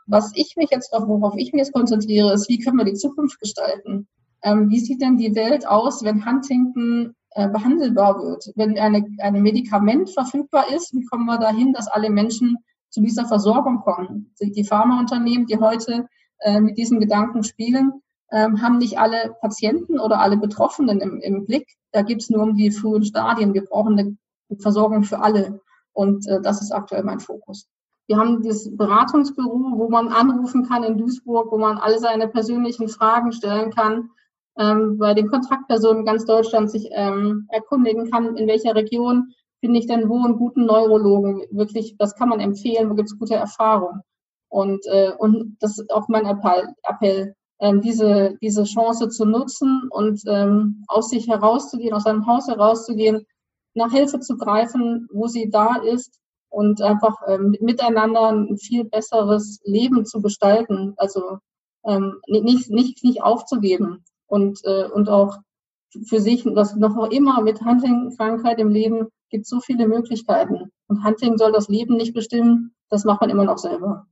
Was 0.07 0.31
ich 0.35 0.53
mich 0.55 0.69
jetzt, 0.71 0.91
worauf 0.93 1.35
ich 1.35 1.51
mich 1.51 1.59
jetzt 1.59 1.73
konzentriere, 1.73 2.33
ist, 2.33 2.47
wie 2.47 2.59
können 2.59 2.77
wir 2.77 2.85
die 2.85 2.93
Zukunft 2.93 3.39
gestalten? 3.39 4.07
Ähm, 4.41 4.69
wie 4.69 4.79
sieht 4.79 5.01
denn 5.01 5.17
die 5.17 5.35
Welt 5.35 5.67
aus, 5.67 6.03
wenn 6.03 6.25
Huntington 6.25 7.13
äh, 7.31 7.49
behandelbar 7.49 8.17
wird? 8.17 8.51
Wenn 8.55 8.77
eine, 8.79 9.05
ein 9.19 9.41
Medikament 9.41 10.09
verfügbar 10.09 10.71
ist, 10.73 10.93
wie 10.93 11.05
kommen 11.05 11.25
wir 11.25 11.37
dahin, 11.37 11.73
dass 11.73 11.87
alle 11.87 12.09
Menschen 12.09 12.57
zu 12.89 13.01
dieser 13.01 13.25
Versorgung 13.25 13.81
kommen? 13.81 14.33
Die 14.39 14.63
Pharmaunternehmen, 14.63 15.47
die 15.47 15.57
heute 15.57 16.07
äh, 16.39 16.61
mit 16.61 16.77
diesen 16.77 16.99
Gedanken 17.01 17.43
spielen, 17.43 17.91
ähm, 18.31 18.61
haben 18.61 18.77
nicht 18.77 18.99
alle 18.99 19.35
Patienten 19.41 19.99
oder 19.99 20.19
alle 20.19 20.37
Betroffenen 20.37 20.99
im, 21.01 21.19
im 21.21 21.45
Blick. 21.45 21.67
Da 21.91 22.01
geht 22.01 22.21
es 22.21 22.29
nur 22.29 22.43
um 22.43 22.55
die 22.55 22.71
frühen 22.71 23.03
Stadien. 23.03 23.53
Wir 23.53 23.65
brauchen 23.65 23.97
eine 23.97 24.17
Versorgung 24.59 25.03
für 25.03 25.19
alle. 25.19 25.61
Und 25.93 26.27
äh, 26.27 26.41
das 26.41 26.61
ist 26.61 26.71
aktuell 26.71 27.03
mein 27.03 27.19
Fokus. 27.19 27.67
Wir 28.07 28.17
haben 28.17 28.41
dieses 28.41 28.75
Beratungsbüro, 28.75 29.77
wo 29.77 29.89
man 29.89 30.07
anrufen 30.07 30.67
kann 30.67 30.83
in 30.83 30.97
Duisburg, 30.97 31.51
wo 31.51 31.57
man 31.57 31.77
alle 31.77 31.99
seine 31.99 32.27
persönlichen 32.29 32.87
Fragen 32.87 33.33
stellen 33.33 33.71
kann, 33.71 34.09
ähm, 34.57 34.97
bei 34.97 35.13
den 35.13 35.27
Kontaktpersonen 35.27 36.05
ganz 36.05 36.25
Deutschland 36.25 36.71
sich 36.71 36.87
ähm, 36.91 37.47
erkundigen 37.49 38.09
kann, 38.09 38.37
in 38.37 38.47
welcher 38.47 38.75
Region 38.75 39.33
finde 39.59 39.79
ich 39.79 39.87
denn 39.87 40.07
wo 40.09 40.23
einen 40.23 40.37
guten 40.37 40.65
Neurologen. 40.65 41.43
Wirklich, 41.51 41.95
das 41.97 42.15
kann 42.15 42.29
man 42.29 42.39
empfehlen, 42.39 42.89
wo 42.89 42.95
gibt 42.95 43.09
es 43.09 43.19
gute 43.19 43.35
Erfahrungen. 43.35 44.01
Und, 44.49 44.85
äh, 44.87 45.11
und 45.17 45.57
das 45.59 45.77
ist 45.77 45.91
auch 45.91 46.07
mein 46.07 46.25
Appell, 46.25 46.69
Appell 46.83 47.35
diese, 47.59 48.37
diese 48.41 48.63
Chance 48.65 49.09
zu 49.09 49.25
nutzen 49.25 49.87
und 49.89 50.21
ähm, 50.27 50.83
aus 50.87 51.09
sich 51.09 51.27
herauszugehen, 51.27 51.93
aus 51.93 52.03
seinem 52.03 52.27
Haus 52.27 52.47
herauszugehen, 52.47 53.25
nach 53.73 53.91
Hilfe 53.91 54.19
zu 54.19 54.37
greifen, 54.37 55.07
wo 55.11 55.27
sie 55.27 55.49
da 55.49 55.75
ist 55.77 56.19
und 56.49 56.81
einfach 56.81 57.15
ähm, 57.27 57.55
miteinander 57.59 58.31
ein 58.31 58.57
viel 58.57 58.83
besseres 58.85 59.59
Leben 59.63 60.05
zu 60.05 60.21
gestalten. 60.21 60.93
Also 60.97 61.39
ähm, 61.85 62.19
nicht, 62.27 62.69
nicht, 62.69 63.03
nicht 63.03 63.23
aufzugeben 63.23 64.03
und, 64.27 64.59
äh, 64.63 64.87
und 64.89 65.09
auch 65.09 65.37
für 66.07 66.19
sich, 66.19 66.45
was 66.45 66.75
noch 66.75 67.11
immer 67.11 67.41
mit 67.41 67.61
Hunting-Krankheit 67.61 68.59
im 68.59 68.69
Leben 68.69 69.07
gibt 69.29 69.45
so 69.45 69.59
viele 69.59 69.87
Möglichkeiten. 69.87 70.71
Und 70.87 71.03
Hunting 71.03 71.37
soll 71.37 71.51
das 71.51 71.69
Leben 71.69 71.95
nicht 71.95 72.13
bestimmen, 72.13 72.73
das 72.89 73.03
macht 73.03 73.21
man 73.21 73.29
immer 73.29 73.45
noch 73.45 73.57
selber. 73.57 74.07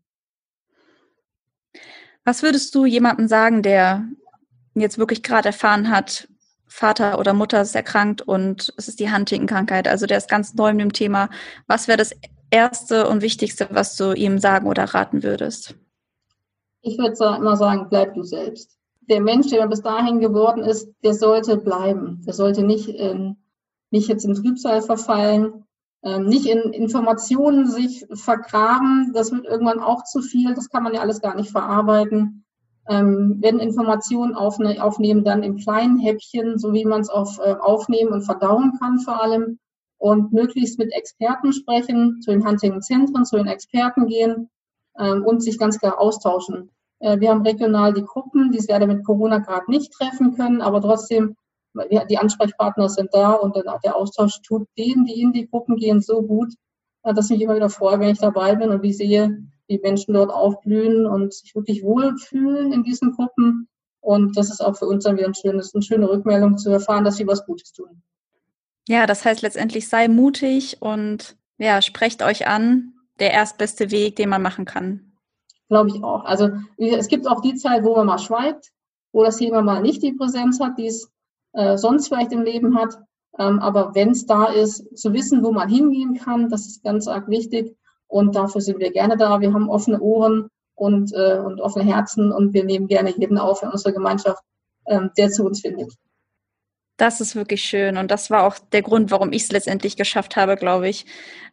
Was 2.25 2.41
würdest 2.41 2.73
du 2.73 2.85
jemandem 2.85 3.27
sagen, 3.27 3.61
der 3.61 4.03
jetzt 4.73 4.97
wirklich 4.97 5.23
gerade 5.23 5.49
erfahren 5.49 5.89
hat, 5.89 6.27
Vater 6.67 7.19
oder 7.19 7.33
Mutter 7.33 7.61
ist 7.61 7.75
erkrankt 7.75 8.21
und 8.21 8.73
es 8.77 8.87
ist 8.87 8.99
die 8.99 9.13
Huntington-Krankheit, 9.13 9.87
also 9.87 10.07
der 10.07 10.17
ist 10.17 10.29
ganz 10.29 10.55
neu 10.55 10.69
in 10.69 10.79
dem 10.79 10.91
Thema. 10.91 11.29
Was 11.67 11.87
wäre 11.87 11.97
das 11.97 12.13
Erste 12.49 13.07
und 13.07 13.21
Wichtigste, 13.21 13.67
was 13.71 13.95
du 13.95 14.13
ihm 14.13 14.39
sagen 14.39 14.67
oder 14.67 14.83
raten 14.85 15.23
würdest? 15.23 15.75
Ich 16.81 16.97
würde 16.97 17.15
immer 17.37 17.57
sagen, 17.57 17.87
bleib 17.89 18.13
du 18.15 18.23
selbst. 18.23 18.77
Der 19.01 19.21
Mensch, 19.21 19.49
der 19.49 19.67
bis 19.67 19.81
dahin 19.81 20.19
geworden 20.19 20.63
ist, 20.63 20.89
der 21.03 21.13
sollte 21.13 21.57
bleiben. 21.57 22.23
Der 22.25 22.33
sollte 22.33 22.63
nicht, 22.63 22.89
in, 22.89 23.37
nicht 23.91 24.09
jetzt 24.09 24.25
in 24.25 24.33
Trübsal 24.33 24.81
verfallen, 24.81 25.64
nicht 26.19 26.45
in 26.45 26.71
Informationen 26.71 27.67
sich 27.67 28.05
vergraben. 28.13 29.11
Das 29.13 29.31
wird 29.31 29.45
irgendwann 29.45 29.79
auch 29.79 30.03
zu 30.03 30.21
viel. 30.21 30.53
Das 30.53 30.69
kann 30.69 30.83
man 30.83 30.93
ja 30.93 31.01
alles 31.01 31.19
gar 31.19 31.35
nicht 31.35 31.49
verarbeiten. 31.49 32.45
Ähm, 32.87 33.37
wenn 33.41 33.59
Informationen 33.59 34.35
aufne 34.35 34.83
aufnehmen, 34.83 35.23
dann 35.23 35.41
in 35.41 35.57
kleinen 35.57 35.97
Häppchen, 35.97 36.59
so 36.59 36.73
wie 36.73 36.85
man 36.85 37.01
es 37.01 37.09
auf, 37.09 37.39
äh, 37.39 37.55
aufnehmen 37.59 38.11
und 38.11 38.21
verdauen 38.21 38.73
kann 38.79 38.99
vor 38.99 39.21
allem. 39.21 39.59
Und 39.97 40.33
möglichst 40.33 40.77
mit 40.77 40.93
Experten 40.93 41.53
sprechen, 41.53 42.21
zu 42.21 42.31
den 42.31 42.45
Hunting-Zentren, 42.45 43.25
zu 43.25 43.37
den 43.37 43.47
Experten 43.47 44.05
gehen 44.05 44.49
ähm, 44.99 45.23
und 45.25 45.41
sich 45.41 45.57
ganz 45.57 45.79
klar 45.79 45.99
austauschen. 45.99 46.69
Äh, 46.99 47.19
wir 47.19 47.31
haben 47.31 47.41
regional 47.41 47.93
die 47.93 48.03
Gruppen, 48.03 48.51
die 48.51 48.59
es 48.59 48.67
leider 48.67 48.87
mit 48.87 49.03
Corona 49.03 49.39
gerade 49.39 49.69
nicht 49.71 49.91
treffen 49.93 50.35
können, 50.35 50.61
aber 50.61 50.81
trotzdem, 50.81 51.35
die 52.09 52.17
Ansprechpartner 52.17 52.89
sind 52.89 53.13
da 53.13 53.33
und 53.33 53.55
der 53.55 53.95
Austausch 53.95 54.41
tut 54.41 54.67
denen, 54.77 55.05
die 55.05 55.21
in 55.21 55.33
die 55.33 55.47
Gruppen 55.47 55.75
gehen, 55.75 56.01
so 56.01 56.21
gut, 56.21 56.53
äh, 57.03 57.13
dass 57.13 57.25
ich 57.25 57.37
mich 57.37 57.41
immer 57.41 57.55
wieder 57.55 57.69
freue, 57.69 57.99
wenn 57.99 58.09
ich 58.09 58.19
dabei 58.19 58.55
bin 58.55 58.69
und 58.69 58.81
wie 58.81 58.93
sehe, 58.93 59.37
wie 59.67 59.79
Menschen 59.79 60.13
dort 60.13 60.31
aufblühen 60.31 61.05
und 61.05 61.33
sich 61.33 61.55
wirklich 61.55 61.83
wohlfühlen 61.83 62.71
in 62.71 62.83
diesen 62.83 63.11
Gruppen. 63.13 63.67
Und 64.01 64.37
das 64.37 64.51
ist 64.51 64.61
auch 64.61 64.77
für 64.77 64.85
uns 64.85 65.03
dann 65.03 65.17
wieder 65.17 65.27
ein 65.27 65.33
schönes, 65.33 65.73
eine 65.73 65.81
schöne 65.81 66.09
Rückmeldung 66.09 66.57
zu 66.57 66.69
erfahren, 66.69 67.03
dass 67.03 67.17
sie 67.17 67.27
was 67.27 67.45
Gutes 67.45 67.71
tun. 67.71 68.03
Ja, 68.87 69.07
das 69.07 69.25
heißt 69.25 69.41
letztendlich 69.41 69.89
sei 69.89 70.07
mutig 70.07 70.77
und 70.81 71.35
ja, 71.57 71.81
sprecht 71.81 72.21
euch 72.21 72.47
an. 72.47 72.91
Der 73.19 73.31
erstbeste 73.31 73.91
Weg, 73.91 74.17
den 74.17 74.27
man 74.27 74.41
machen 74.41 74.65
kann. 74.65 75.13
Glaube 75.69 75.89
ich 75.89 76.03
auch. 76.03 76.25
Also 76.25 76.49
es 76.77 77.07
gibt 77.07 77.27
auch 77.27 77.39
die 77.39 77.55
Zeit, 77.55 77.83
wo 77.85 77.95
man 77.95 78.07
mal 78.07 78.19
schweigt, 78.19 78.71
wo 79.13 79.23
das 79.23 79.37
Thema 79.37 79.61
mal 79.61 79.81
nicht 79.81 80.03
die 80.03 80.11
Präsenz 80.11 80.59
hat, 80.59 80.77
die 80.77 80.87
es 80.87 81.09
äh, 81.55 81.77
sonst 81.77 82.07
vielleicht 82.07 82.31
im 82.31 82.43
Leben 82.43 82.77
hat. 82.77 82.97
Ähm, 83.37 83.59
aber 83.59 83.95
wenn 83.95 84.11
es 84.11 84.25
da 84.25 84.45
ist, 84.45 84.97
zu 84.97 85.13
wissen, 85.13 85.43
wo 85.43 85.51
man 85.51 85.69
hingehen 85.69 86.15
kann, 86.15 86.49
das 86.49 86.67
ist 86.67 86.83
ganz 86.83 87.07
arg 87.07 87.27
wichtig. 87.27 87.75
Und 88.07 88.35
dafür 88.35 88.61
sind 88.61 88.79
wir 88.79 88.91
gerne 88.91 89.17
da. 89.17 89.41
Wir 89.41 89.53
haben 89.53 89.69
offene 89.69 89.99
Ohren 89.99 90.49
und, 90.75 91.13
äh, 91.13 91.39
und 91.39 91.59
offene 91.59 91.85
Herzen 91.85 92.31
und 92.31 92.53
wir 92.53 92.63
nehmen 92.63 92.87
gerne 92.87 93.13
jeden 93.17 93.37
auf 93.37 93.63
in 93.63 93.69
unserer 93.69 93.93
Gemeinschaft, 93.93 94.43
ähm, 94.87 95.11
der 95.17 95.29
zu 95.29 95.43
uns 95.45 95.61
findet. 95.61 95.93
Das 96.97 97.19
ist 97.19 97.35
wirklich 97.35 97.61
schön 97.61 97.97
und 97.97 98.09
das 98.09 98.29
war 98.29 98.43
auch 98.43 98.57
der 98.57 98.81
Grund, 98.81 99.11
warum 99.11 99.33
ich 99.33 99.43
es 99.43 99.51
letztendlich 99.51 99.97
geschafft 99.97 100.37
habe, 100.37 100.55
glaube 100.55 100.87
ich, 100.87 101.05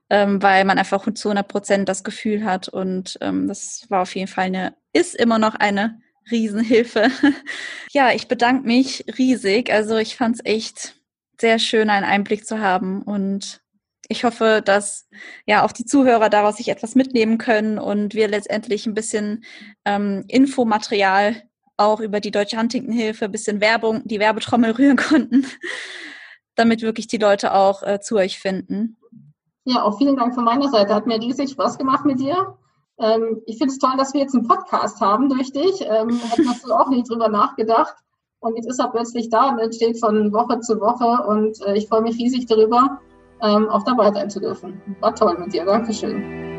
ähm, 0.09 0.41
weil 0.41 0.65
man 0.65 0.79
einfach 0.79 1.05
zu 1.15 1.29
100 1.29 1.49
Prozent 1.49 1.89
das 1.89 2.05
Gefühl 2.05 2.45
hat 2.45 2.69
und 2.69 3.19
ähm, 3.21 3.49
das 3.49 3.87
war 3.89 4.03
auf 4.03 4.15
jeden 4.15 4.29
Fall 4.29 4.45
eine, 4.45 4.75
ist 4.93 5.17
immer 5.17 5.39
noch 5.41 5.57
eine 5.57 6.01
Riesenhilfe. 6.31 7.11
ja, 7.91 8.13
ich 8.13 8.29
bedanke 8.29 8.67
mich 8.67 9.05
riesig. 9.19 9.73
Also 9.73 9.97
ich 9.97 10.17
fand 10.17 10.37
es 10.37 10.45
echt 10.45 10.97
sehr 11.41 11.59
schön, 11.59 11.91
einen 11.91 12.05
Einblick 12.05 12.47
zu 12.47 12.61
haben 12.61 13.03
und 13.03 13.63
ich 14.09 14.25
hoffe, 14.25 14.63
dass 14.65 15.09
ja 15.47 15.65
auch 15.65 15.73
die 15.73 15.85
Zuhörer 15.85 16.29
daraus 16.29 16.57
sich 16.57 16.69
etwas 16.69 16.95
mitnehmen 16.95 17.39
können 17.39 17.79
und 17.79 18.15
wir 18.15 18.29
letztendlich 18.29 18.87
ein 18.87 18.95
bisschen 18.95 19.45
ähm, 19.85 20.25
Infomaterial 20.29 21.43
auch 21.77 22.01
über 22.01 22.21
die 22.21 22.31
Deutsche 22.31 22.59
Huntington-Hilfe, 22.59 23.25
ein 23.25 23.33
bisschen 23.33 23.61
Werbung, 23.61 24.03
die 24.05 24.21
Werbetrommel 24.21 24.71
rühren 24.79 24.97
konnten, 24.97 25.47
damit 26.55 26.83
wirklich 26.83 27.07
die 27.07 27.17
Leute 27.17 27.55
auch 27.55 27.83
äh, 27.83 28.01
zu 28.01 28.17
euch 28.17 28.39
finden. 28.39 28.99
Ja, 29.65 29.83
auch 29.83 29.99
vielen 29.99 30.17
Dank 30.17 30.35
von 30.35 30.45
meiner 30.45 30.69
Seite. 30.69 30.95
Hat 30.95 31.07
mir 31.07 31.21
riesig 31.21 31.51
Spaß 31.51 31.79
gemacht 31.79 32.05
mit 32.05 32.21
dir. 32.21 32.59
Ähm, 33.01 33.43
ich 33.47 33.59
finde 33.59 33.73
es 33.73 33.79
toll, 33.79 33.97
dass 33.97 34.15
wir 34.15 34.21
jetzt 34.21 34.35
einen 34.35 34.47
Podcast 34.47 35.01
haben 35.01 35.29
durch 35.29 35.53
dich. 35.53 35.81
Ähm, 35.83 36.11
Hätten 36.11 36.45
wir 36.45 36.81
auch 36.81 36.89
nicht 36.89 37.11
drüber 37.11 37.29
nachgedacht. 37.29 37.95
Und 38.41 38.57
jetzt 38.57 38.69
ist 38.69 38.81
er 38.81 38.91
plötzlich 38.91 39.31
da 39.31 39.51
und 39.51 39.59
entsteht 39.59 40.01
von 40.01 40.33
Woche 40.33 40.61
zu 40.61 40.81
Woche. 40.81 41.27
Und 41.27 41.61
äh, 41.67 41.77
ich 41.77 41.89
freue 41.89 42.03
mich 42.03 42.19
riesig 42.19 42.47
darüber, 42.47 43.01
ähm, 43.41 43.69
auch 43.69 43.85
dabei 43.85 44.13
sein 44.13 44.31
zu 44.31 44.41
dürfen. 44.41 44.81
War 45.01 45.15
toll 45.15 45.39
mit 45.39 45.53
dir. 45.53 45.65
Dankeschön. 45.65 46.52